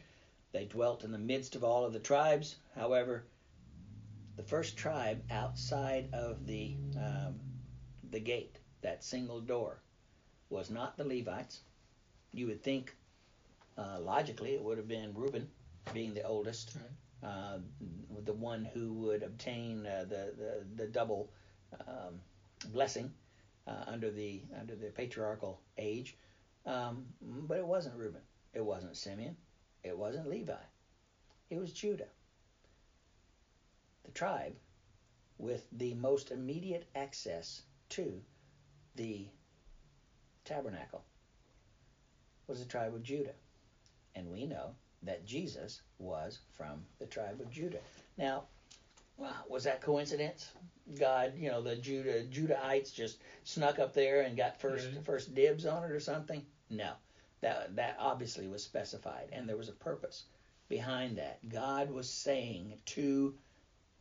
[0.54, 2.54] They dwelt in the midst of all of the tribes.
[2.76, 3.24] However,
[4.36, 7.40] the first tribe outside of the um,
[8.12, 9.80] the gate, that single door,
[10.50, 11.62] was not the Levites.
[12.32, 12.94] You would think,
[13.76, 15.48] uh, logically, it would have been Reuben,
[15.92, 16.76] being the oldest,
[17.24, 17.58] uh,
[18.24, 21.30] the one who would obtain uh, the, the the double
[21.88, 22.20] um,
[22.72, 23.12] blessing
[23.66, 26.16] uh, under the under the patriarchal age.
[26.64, 28.22] Um, but it wasn't Reuben.
[28.54, 29.36] It wasn't Simeon.
[29.84, 30.54] It wasn't Levi.
[31.50, 32.08] It was Judah.
[34.04, 34.54] The tribe
[35.38, 38.20] with the most immediate access to
[38.96, 39.26] the
[40.44, 41.04] tabernacle
[42.46, 43.34] was the tribe of Judah.
[44.14, 47.80] And we know that Jesus was from the tribe of Judah.
[48.16, 48.44] Now,
[49.48, 50.50] was that coincidence?
[50.98, 55.66] God, you know, the Judah Judahites just snuck up there and got first first dibs
[55.66, 56.44] on it or something?
[56.70, 56.92] No.
[57.44, 60.24] That that obviously was specified and there was a purpose
[60.70, 61.46] behind that.
[61.46, 63.34] God was saying to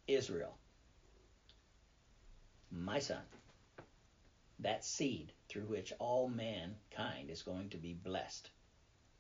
[0.08, 0.58] Israel,
[2.72, 3.22] my son,
[4.60, 8.50] that seed through which all mankind is going to be blessed,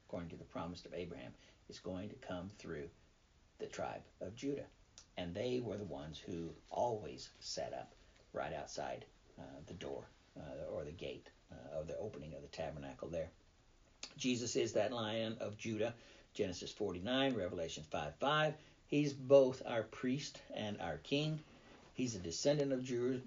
[0.07, 1.33] according to the promise of Abraham,
[1.67, 2.87] is going to come through
[3.59, 4.67] the tribe of Judah.
[5.17, 7.93] And they were the ones who always set up
[8.31, 9.03] right outside
[9.37, 10.05] uh, the door
[10.37, 13.29] uh, or the gate uh, of the opening of the tabernacle there.
[14.17, 15.93] Jesus is that lion of Judah,
[16.33, 18.53] Genesis 49, Revelation 5 5.
[18.87, 21.39] He's both our priest and our king.
[21.93, 22.79] He's a descendant of,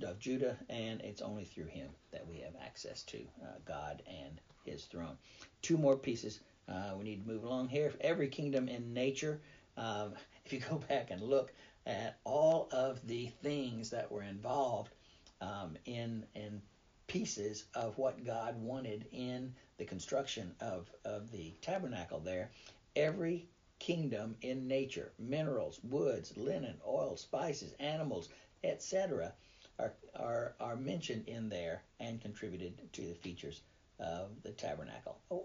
[0.03, 4.41] of Judah, and it's only through him that we have access to uh, God and
[4.65, 5.17] his throne.
[5.63, 6.41] Two more pieces.
[6.69, 7.93] Uh, we need to move along here.
[8.01, 9.41] Every kingdom in nature,
[9.77, 10.15] um,
[10.45, 11.53] if you go back and look
[11.87, 14.93] at all of the things that were involved
[15.41, 16.61] um, in, in
[17.07, 22.51] pieces of what God wanted in the construction of, of the tabernacle there,
[22.95, 23.47] every
[23.79, 28.29] kingdom in nature, minerals, woods, linen, oil, spices, animals,
[28.65, 29.33] etc.,
[29.79, 33.61] are, are, are mentioned in there and contributed to the features
[34.01, 35.19] of the tabernacle.
[35.31, 35.45] Oh,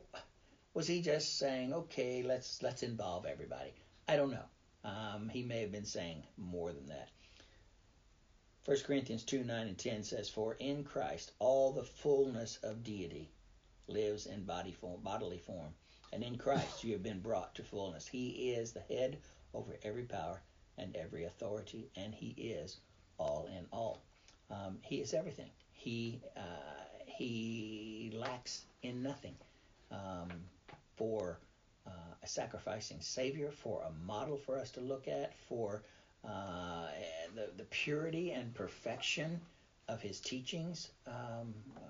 [0.74, 3.74] was he just saying, okay, let's let's involve everybody?
[4.07, 4.45] I don't know.
[4.84, 7.09] Um, he may have been saying more than that.
[8.66, 13.30] 1 Corinthians 2 9 and 10 says, For in Christ all the fullness of deity
[13.88, 15.74] lives in body form, bodily form.
[16.14, 18.07] And in Christ you have been brought to fullness.
[18.07, 19.18] He is the head
[19.53, 20.41] over every power
[20.78, 22.80] and every authority, and He is
[23.18, 24.01] all in all.
[24.49, 25.49] Um, he is everything.
[25.72, 29.36] He uh, he lacks in nothing.
[29.91, 30.30] Um,
[31.01, 31.39] for
[31.88, 35.82] uh, a sacrificing Savior, for a model for us to look at, for
[36.26, 36.88] uh,
[37.36, 39.42] the the purity and perfection
[39.88, 41.82] of His teachings um, uh,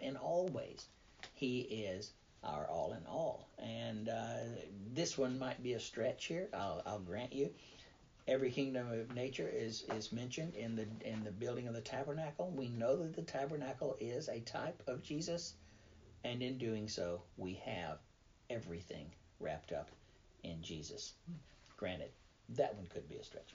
[0.00, 0.86] in all ways.
[1.34, 3.48] He is our all in all.
[3.58, 4.36] And uh,
[4.94, 6.48] this one might be a stretch here.
[6.54, 7.50] I'll, I'll grant you
[8.30, 12.52] every kingdom of nature is is mentioned in the in the building of the tabernacle.
[12.54, 15.54] We know that the tabernacle is a type of Jesus,
[16.24, 17.98] and in doing so, we have
[18.48, 19.90] everything wrapped up
[20.44, 21.14] in Jesus.
[21.76, 22.10] Granted,
[22.56, 23.54] that one could be a stretch.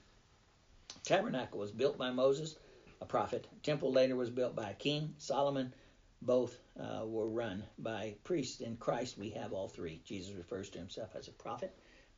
[1.03, 2.55] Tabernacle was built by Moses,
[3.01, 3.47] a prophet.
[3.63, 5.73] Temple later was built by a king, Solomon.
[6.21, 8.61] Both uh, were run by priests.
[8.61, 10.01] In Christ, we have all three.
[10.05, 11.75] Jesus refers to himself as a prophet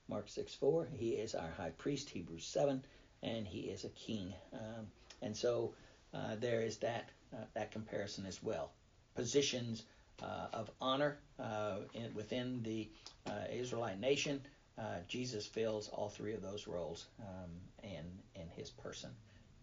[0.09, 0.87] Mark 6 4.
[0.93, 2.81] He is our high priest, Hebrews 7,
[3.23, 4.33] and he is a king.
[4.53, 4.87] Um,
[5.21, 5.73] and so
[6.13, 8.71] uh, there is that, uh, that comparison as well.
[9.15, 9.83] Positions
[10.23, 12.89] uh, of honor uh, in, within the
[13.29, 14.41] uh, Israelite nation,
[14.77, 17.49] uh, Jesus fills all three of those roles um,
[17.83, 18.05] in,
[18.35, 19.09] in his person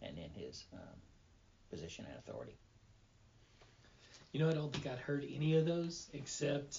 [0.02, 0.80] and in his um,
[1.70, 2.56] position and authority.
[4.32, 6.78] You know, I don't think I'd heard any of those except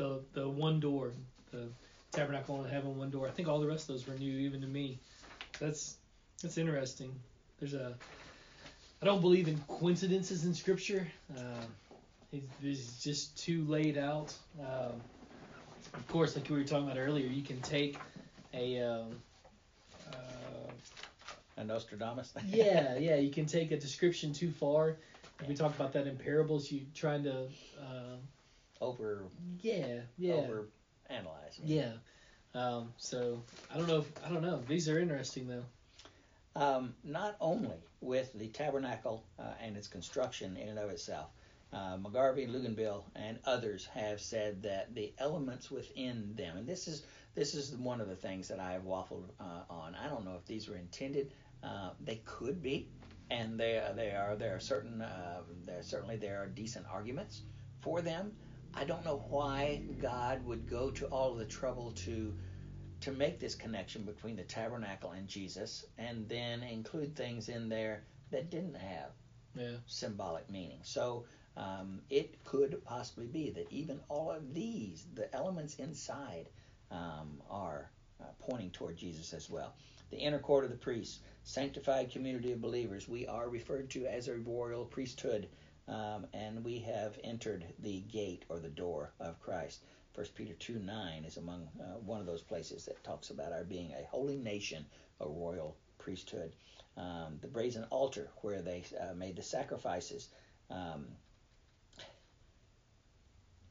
[0.00, 1.12] the the one door,
[1.52, 1.68] the
[2.12, 3.28] Tabernacle in Heaven, One Door.
[3.28, 4.98] I think all the rest of those were new even to me.
[5.60, 5.96] That's
[6.42, 7.14] that's interesting.
[7.58, 7.94] There's a
[9.02, 11.06] I don't believe in coincidences in Scripture.
[11.36, 11.64] Uh,
[12.32, 14.34] it's, it's, just too laid out.
[14.60, 15.00] Um,
[15.94, 17.98] of course, like we were talking about earlier, you can take
[18.54, 19.16] a um,
[20.12, 20.70] uh,
[21.56, 22.32] a Nostradamus.
[22.46, 24.96] yeah, yeah, you can take a description too far.
[25.48, 26.70] We talked about that in parables.
[26.70, 27.46] You trying to
[27.80, 28.16] uh,
[28.80, 29.24] over.
[29.60, 30.34] Yeah, yeah.
[30.34, 30.66] Over
[31.08, 31.58] analyze.
[31.62, 31.92] Yeah.
[32.54, 33.98] Um, so I don't know.
[33.98, 34.62] If, I don't know.
[34.68, 35.64] These are interesting though.
[36.56, 41.28] Um, not only with the tabernacle uh, and its construction in and of itself,
[41.72, 47.04] uh, McGarvey, Luganville, and others have said that the elements within them, and this is
[47.34, 49.94] this is one of the things that I have waffled uh, on.
[49.94, 51.32] I don't know if these were intended.
[51.62, 52.88] Uh, they could be,
[53.30, 54.34] and they they are.
[54.36, 55.00] There are certain.
[55.00, 57.42] Uh, there certainly there are decent arguments
[57.80, 58.32] for them.
[58.74, 62.34] I don't know why God would go to all of the trouble to
[63.02, 68.02] to make this connection between the tabernacle and Jesus, and then include things in there
[68.30, 69.10] that didn't have
[69.54, 69.76] yeah.
[69.86, 70.80] symbolic meaning.
[70.82, 71.24] So
[71.60, 76.48] um, it could possibly be that even all of these, the elements inside,
[76.90, 79.74] um, are uh, pointing toward Jesus as well.
[80.10, 84.28] The inner court of the priests, sanctified community of believers, we are referred to as
[84.28, 85.48] a royal priesthood,
[85.86, 89.80] um, and we have entered the gate or the door of Christ.
[90.14, 93.64] 1 Peter 2 9 is among uh, one of those places that talks about our
[93.64, 94.86] being a holy nation,
[95.20, 96.52] a royal priesthood.
[96.96, 100.30] Um, the brazen altar where they uh, made the sacrifices.
[100.70, 101.06] Um,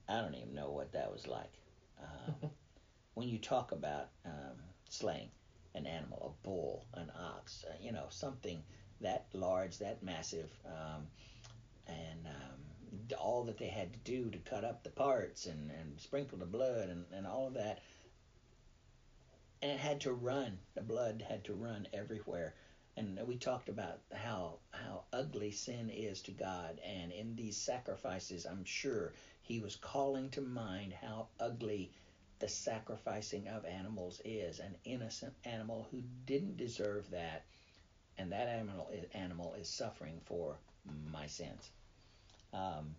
[0.10, 1.53] I don't even know what that was like.
[2.01, 2.49] Um,
[3.14, 4.57] when you talk about um,
[4.89, 5.30] slaying
[5.76, 8.64] an animal, a bull, an ox, uh, you know, something
[9.01, 11.07] that large, that massive, um,
[11.88, 15.99] and um, all that they had to do to cut up the parts and, and
[15.99, 17.80] sprinkle the blood and, and all of that.
[19.62, 20.57] And it had to run.
[20.74, 22.55] The blood had to run everywhere.
[22.97, 26.80] And we talked about how how ugly sin is to God.
[26.86, 29.14] And in these sacrifices, I'm sure
[29.50, 31.91] he was calling to mind how ugly
[32.38, 37.43] the sacrificing of animals is an innocent animal who didn't deserve that
[38.20, 40.60] and that animal is, animal is suffering for
[41.12, 41.72] my sins.
[42.54, 42.95] Um,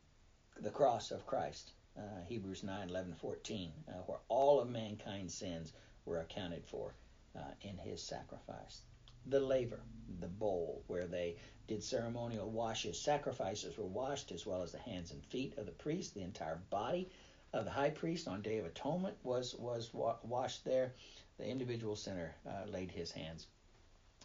[0.60, 5.72] the cross of christ uh, hebrews 9 11 14 uh, where all of mankind's sins
[6.04, 6.94] were accounted for
[7.36, 8.82] uh, in his sacrifice
[9.26, 9.80] the laver
[10.20, 11.36] the bowl where they
[11.68, 15.72] did ceremonial washes sacrifices were washed as well as the hands and feet of the
[15.72, 17.08] priest the entire body
[17.52, 20.92] of the high priest on Day of Atonement was was wa- washed there.
[21.38, 23.46] The individual sinner uh, laid his hands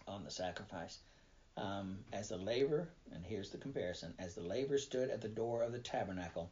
[0.08, 1.00] on the sacrifice.
[1.58, 5.64] Um, as the laver, and here's the comparison, as the laver stood at the door
[5.64, 6.52] of the tabernacle,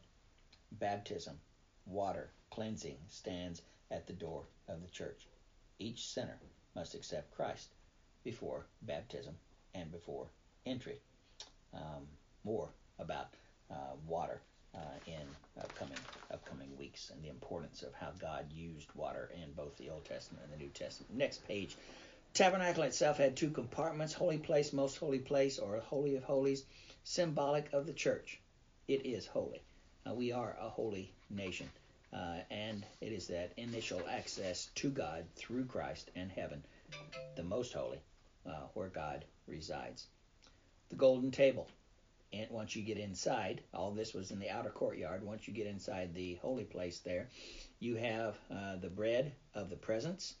[0.72, 1.38] baptism,
[1.84, 5.28] water, cleansing stands at the door of the church.
[5.78, 6.38] Each sinner
[6.74, 7.68] must accept Christ
[8.24, 9.34] before baptism
[9.74, 10.26] and before
[10.66, 10.98] entry.
[11.72, 12.06] Um,
[12.44, 12.68] more
[12.98, 13.28] about
[13.70, 14.40] uh, water
[14.74, 15.22] uh, in
[15.60, 15.98] upcoming
[16.32, 20.44] upcoming weeks and the importance of how God used water in both the Old Testament
[20.44, 21.14] and the New Testament.
[21.14, 21.76] Next page.
[22.32, 26.64] Tabernacle itself had two compartments: holy place, most holy place, or holy of holies,
[27.04, 28.40] symbolic of the church.
[28.88, 29.62] It is holy.
[30.06, 31.70] Uh, we are a holy nation,
[32.12, 36.62] uh, and it is that initial access to God through Christ and heaven,
[37.36, 38.00] the most holy,
[38.46, 40.06] uh, where God resides.
[40.90, 41.68] The golden table
[42.34, 45.22] and once you get inside, all this was in the outer courtyard.
[45.22, 47.28] Once you get inside the holy place there,
[47.78, 50.34] you have uh, the bread of the presence.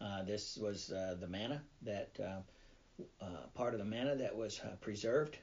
[0.00, 4.60] Uh, this was uh, the manna that uh, uh, part of the manna that was
[4.80, 5.38] preserved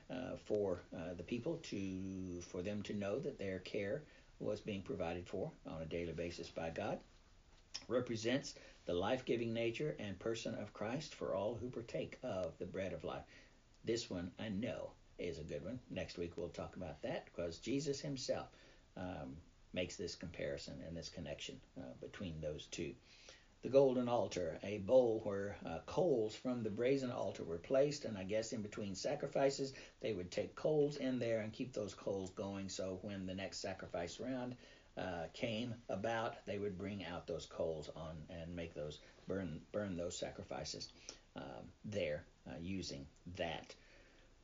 [0.45, 0.81] for
[1.17, 4.03] the people to for them to know that their care
[4.39, 6.99] was being provided for on a daily basis by God.
[7.87, 8.55] Represents
[8.85, 13.03] the life-giving nature and person of Christ for all who partake of the bread of
[13.03, 13.23] life.
[13.83, 15.79] This one I know is a good one.
[15.89, 18.47] Next week we'll talk about that because Jesus himself
[18.95, 19.37] um,
[19.73, 22.93] makes this comparison and this connection uh, between those two.
[23.63, 28.17] The golden altar, a bowl where uh, coals from the brazen altar were placed, and
[28.17, 32.29] I guess in between sacrifices, they would take coals in there and keep those coals
[32.29, 32.69] going.
[32.69, 34.55] So when the next sacrifice round
[34.97, 39.95] uh, came about, they would bring out those coals on and make those burn burn
[39.95, 40.89] those sacrifices
[41.35, 43.75] um, there uh, using that.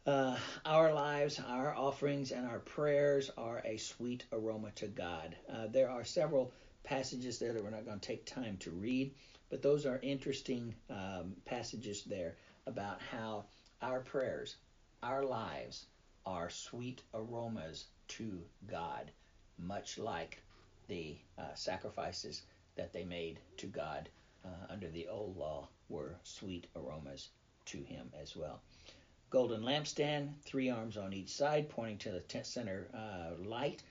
[0.06, 5.36] Uh, our lives, our offerings, and our prayers are a sweet aroma to God.
[5.49, 6.51] Uh, there are several
[6.84, 9.14] passages there that we're not going to take time to read,
[9.49, 12.36] but those are interesting um, passages there
[12.68, 13.45] about how
[13.82, 14.58] our prayers,
[15.01, 15.86] our lives,
[16.26, 19.12] are sweet aromas to God,
[19.58, 20.41] much like
[20.88, 22.43] the uh, sacrifices
[22.76, 24.10] that they made to God
[24.45, 27.30] uh, under the old law were sweet aromas
[27.66, 28.62] to Him as well
[29.34, 33.82] golden lampstand, three arms on each side, pointing to the center uh, light.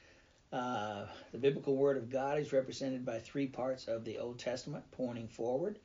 [0.53, 4.85] Uh, the biblical word of God is represented by three parts of the Old Testament,
[4.93, 5.81] pointing forward: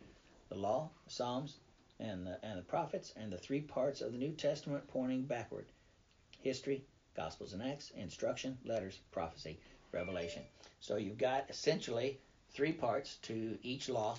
[0.50, 1.56] the law, the Psalms,
[2.00, 5.66] and the, and the prophets, and the three parts of the New Testament pointing backward:
[6.40, 6.86] history,
[7.18, 9.60] Gospels and Acts, instruction, letters, prophecy,
[9.92, 10.44] revelation.
[10.80, 12.20] So you've got essentially
[12.52, 14.18] three parts to each law,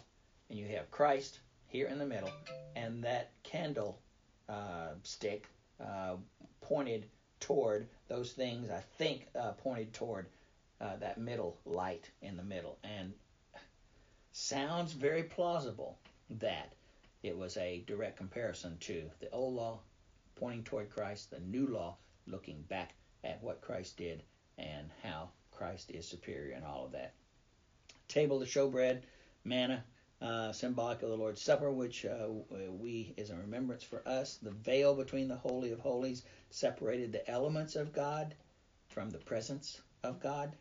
[0.50, 1.38] and you have Christ
[1.68, 2.32] here in the middle,
[2.74, 4.00] and that candle
[4.48, 5.46] uh, stick
[5.80, 6.16] uh,
[6.60, 7.04] pointed
[7.38, 8.68] toward those things.
[8.68, 10.26] I think uh, pointed toward
[10.80, 13.12] uh, that middle light in the middle, and
[14.32, 15.98] sounds very plausible
[16.30, 16.72] that
[17.22, 19.78] it was a direct comparison to the old law
[20.34, 21.96] pointing toward Christ, the new law
[22.30, 24.22] looking back at what Christ did
[24.58, 27.14] and how Christ is superior and all of that.
[28.06, 29.02] Table of showbread,
[29.44, 29.84] manna,
[30.20, 32.28] uh, symbolic of the Lord's Supper, which uh,
[32.70, 34.38] we is a remembrance for us.
[34.42, 38.34] The veil between the Holy of Holies separated the elements of God
[38.88, 40.56] from the presence of God.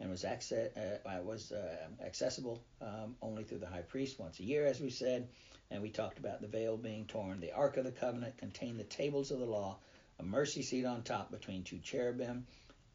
[0.00, 4.44] and was access, uh, was uh, accessible um, only through the high priest once a
[4.44, 5.28] year, as we said.
[5.70, 7.40] And we talked about the veil being torn.
[7.40, 9.78] The Ark of the Covenant contained the tables of the law,
[10.18, 12.46] a mercy seat on top between two cherubim.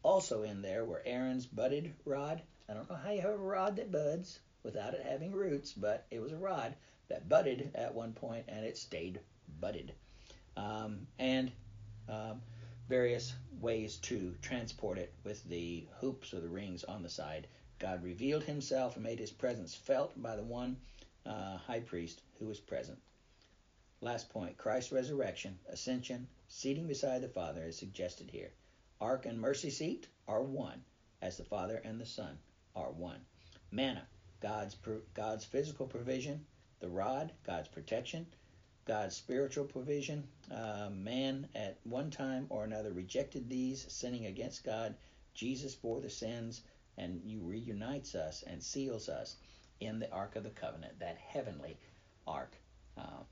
[0.03, 2.41] Also in there were Aaron's budded rod.
[2.69, 6.05] I don't know how you have a rod that buds without it having roots, but
[6.11, 6.75] it was a rod
[7.09, 9.19] that budded at one point and it stayed
[9.59, 9.93] budded.
[10.57, 11.51] Um, and
[12.09, 12.41] um,
[12.89, 17.47] various ways to transport it with the hoops or the rings on the side.
[17.79, 20.77] God revealed himself and made his presence felt by the one
[21.25, 22.99] uh, high priest who was present.
[24.01, 28.51] Last point Christ's resurrection, ascension, seating beside the Father is suggested here.
[29.01, 30.83] Ark and mercy seat are one,
[31.19, 32.37] as the Father and the Son
[32.75, 33.19] are one.
[33.71, 34.07] Manna,
[34.39, 34.77] God's,
[35.15, 36.45] God's physical provision.
[36.79, 38.27] The rod, God's protection.
[38.85, 40.27] God's spiritual provision.
[40.51, 44.93] Uh, man at one time or another rejected these, sinning against God.
[45.33, 46.61] Jesus bore the sins
[46.99, 49.37] and you reunites us and seals us
[49.79, 51.77] in the Ark of the Covenant, that heavenly
[52.27, 52.55] Ark,
[52.95, 53.23] uh,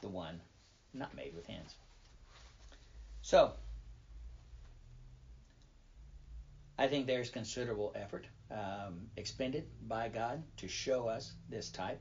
[0.00, 0.40] the one
[0.94, 1.74] not made with hands.
[3.24, 3.52] So,
[6.76, 12.00] I think there's considerable effort um, expended by God to show us this type.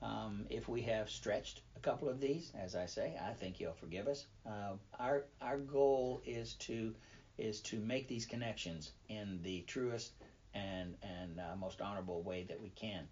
[0.00, 3.72] Um, if we have stretched a couple of these, as I say, I think He'll
[3.72, 4.26] forgive us.
[4.46, 6.94] Uh, our our goal is to
[7.36, 10.12] is to make these connections in the truest
[10.54, 13.08] and and uh, most honorable way that we can.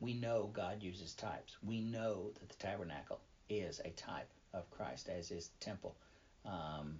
[0.00, 1.58] We know God uses types.
[1.62, 5.96] We know that the tabernacle is a type of Christ, as is the temple.
[6.44, 6.98] Um,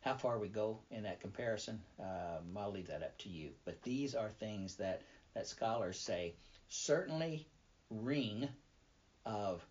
[0.00, 3.50] how far we go in that comparison, um, I'll leave that up to you.
[3.64, 5.02] But these are things that
[5.34, 6.34] that scholars say
[6.68, 7.46] certainly
[7.90, 8.48] ring
[9.24, 9.64] of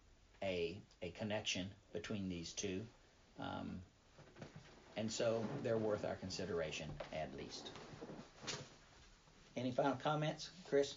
[0.43, 2.81] a a connection between these two.
[3.39, 3.81] Um,
[4.97, 7.71] and so they're worth our consideration at least.
[9.57, 10.95] Any final comments, Chris?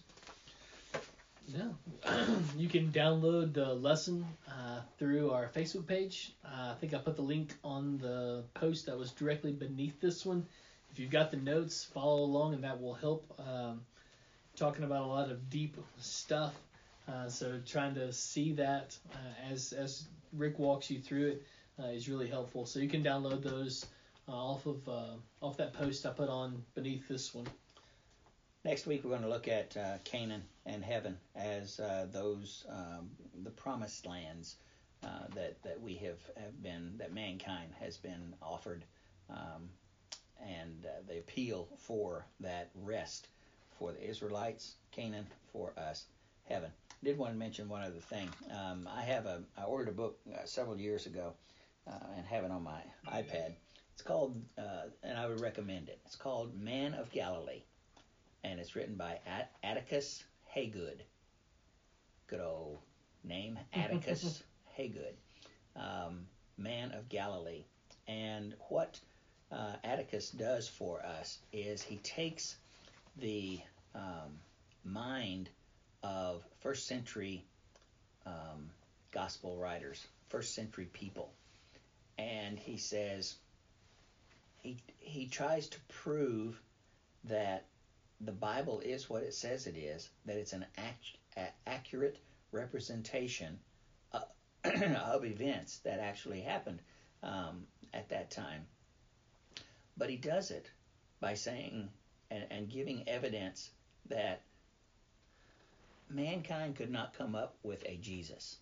[1.53, 1.77] No.
[2.57, 6.33] you can download the lesson uh, through our Facebook page.
[6.45, 10.25] Uh, I think I put the link on the post that was directly beneath this
[10.25, 10.47] one.
[10.91, 13.35] If you've got the notes, follow along, and that will help.
[13.39, 13.83] Um,
[14.57, 16.55] talking about a lot of deep stuff.
[17.09, 21.47] Uh, so trying to see that uh, as as Rick walks you through it
[21.79, 22.65] uh, is really helpful.
[22.65, 23.85] So you can download those
[24.29, 24.89] uh, off of
[25.43, 27.47] off that post I put on beneath this one.
[28.65, 33.11] Next week, we're going to look at uh, Canaan and heaven as uh, those um,
[33.43, 34.57] the promised lands
[35.05, 38.87] uh, that that we have, have been that mankind has been offered,
[39.29, 39.69] um,
[40.43, 43.29] and uh, the appeal for that rest
[43.79, 46.07] for the Israelites, Canaan for us,
[46.49, 46.71] heaven.
[46.91, 48.31] I did want to mention one other thing.
[48.51, 51.35] Um, I have a I ordered a book uh, several years ago
[51.87, 52.81] uh, and have it on my
[53.13, 53.53] iPad.
[53.93, 56.01] It's called and I would recommend it.
[56.07, 57.65] It's called Man of Galilee
[58.45, 59.19] and it's written by
[59.63, 60.23] Atticus
[60.55, 61.01] Haygood.
[62.29, 62.79] Good old
[63.25, 64.43] name, Atticus
[64.79, 65.15] Haygood,
[65.75, 66.27] um,
[66.59, 67.65] man of Galilee.
[68.07, 69.01] And what
[69.51, 72.57] uh, Atticus does for us is he takes
[73.17, 73.61] the
[73.95, 74.39] um,
[74.85, 75.49] mind
[76.03, 77.45] of first century
[78.27, 78.71] um,
[79.11, 81.33] gospel writers, first century people,
[82.19, 83.37] and he says
[84.63, 86.61] he he tries to prove
[87.25, 87.65] that
[88.25, 92.19] the Bible is what it says it is, that it's an act, accurate
[92.53, 93.59] representation
[94.13, 94.25] of,
[94.65, 96.81] of, events that actually happened
[97.23, 98.67] um, at that time.
[99.97, 100.71] But he does it
[101.21, 101.89] by saying
[102.31, 103.71] and, and giving evidence
[104.09, 104.43] that
[106.09, 108.57] mankind could not come up with a Jesus.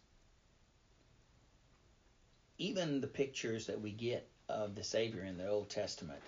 [2.59, 6.21] Even the pictures that we get of the Savior in the Old Testament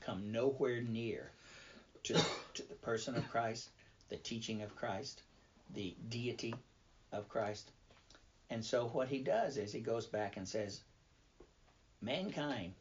[0.00, 1.30] come nowhere near
[2.04, 2.14] to,
[2.54, 3.70] to the person of Christ,
[4.08, 5.22] the teaching of Christ,
[5.74, 6.54] the deity
[7.12, 7.70] of Christ.
[8.50, 10.82] And so what he does is he goes back and says,
[12.00, 12.74] mankind,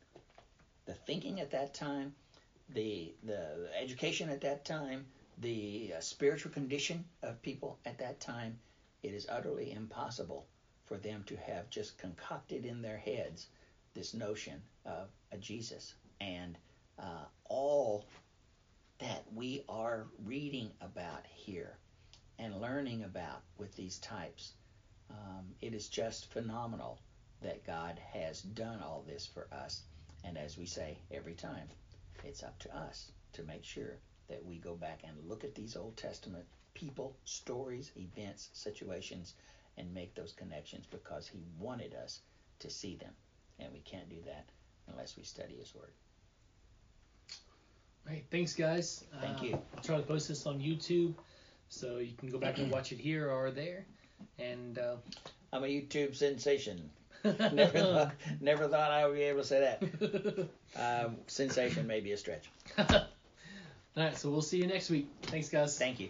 [0.86, 2.14] the thinking at that time,
[2.70, 5.06] the the education at that time,
[5.40, 8.58] the uh, spiritual condition of people at that time,
[9.02, 10.46] it is utterly impossible
[10.86, 13.48] for them to have just concocted in their heads
[13.94, 16.58] this notion of a Jesus and
[17.00, 18.06] uh, all
[19.04, 21.76] that we are reading about here
[22.40, 24.54] and learning about with these types.
[25.10, 27.00] Um, it is just phenomenal
[27.42, 29.82] that God has done all this for us.
[30.24, 31.68] And as we say every time,
[32.24, 33.98] it's up to us to make sure
[34.30, 39.34] that we go back and look at these Old Testament people, stories, events, situations,
[39.78, 42.22] and make those connections because He wanted us
[42.60, 43.14] to see them.
[43.60, 44.46] And we can't do that
[44.88, 45.92] unless we study His Word.
[48.08, 48.26] Right.
[48.32, 49.06] Thanks, guys.
[49.22, 49.62] Thank Uh, you.
[49.78, 51.14] I'll try to post this on YouTube,
[51.70, 53.86] so you can go back and watch it here or there.
[54.40, 54.96] And uh,
[55.52, 56.90] I'm a YouTube sensation.
[57.24, 60.50] Never thought, never thought I would be able to say that.
[61.06, 62.50] Um, sensation may be a stretch.
[62.78, 62.86] All
[63.96, 64.18] right.
[64.18, 65.08] So we'll see you next week.
[65.22, 65.78] Thanks, guys.
[65.78, 66.10] Thank you.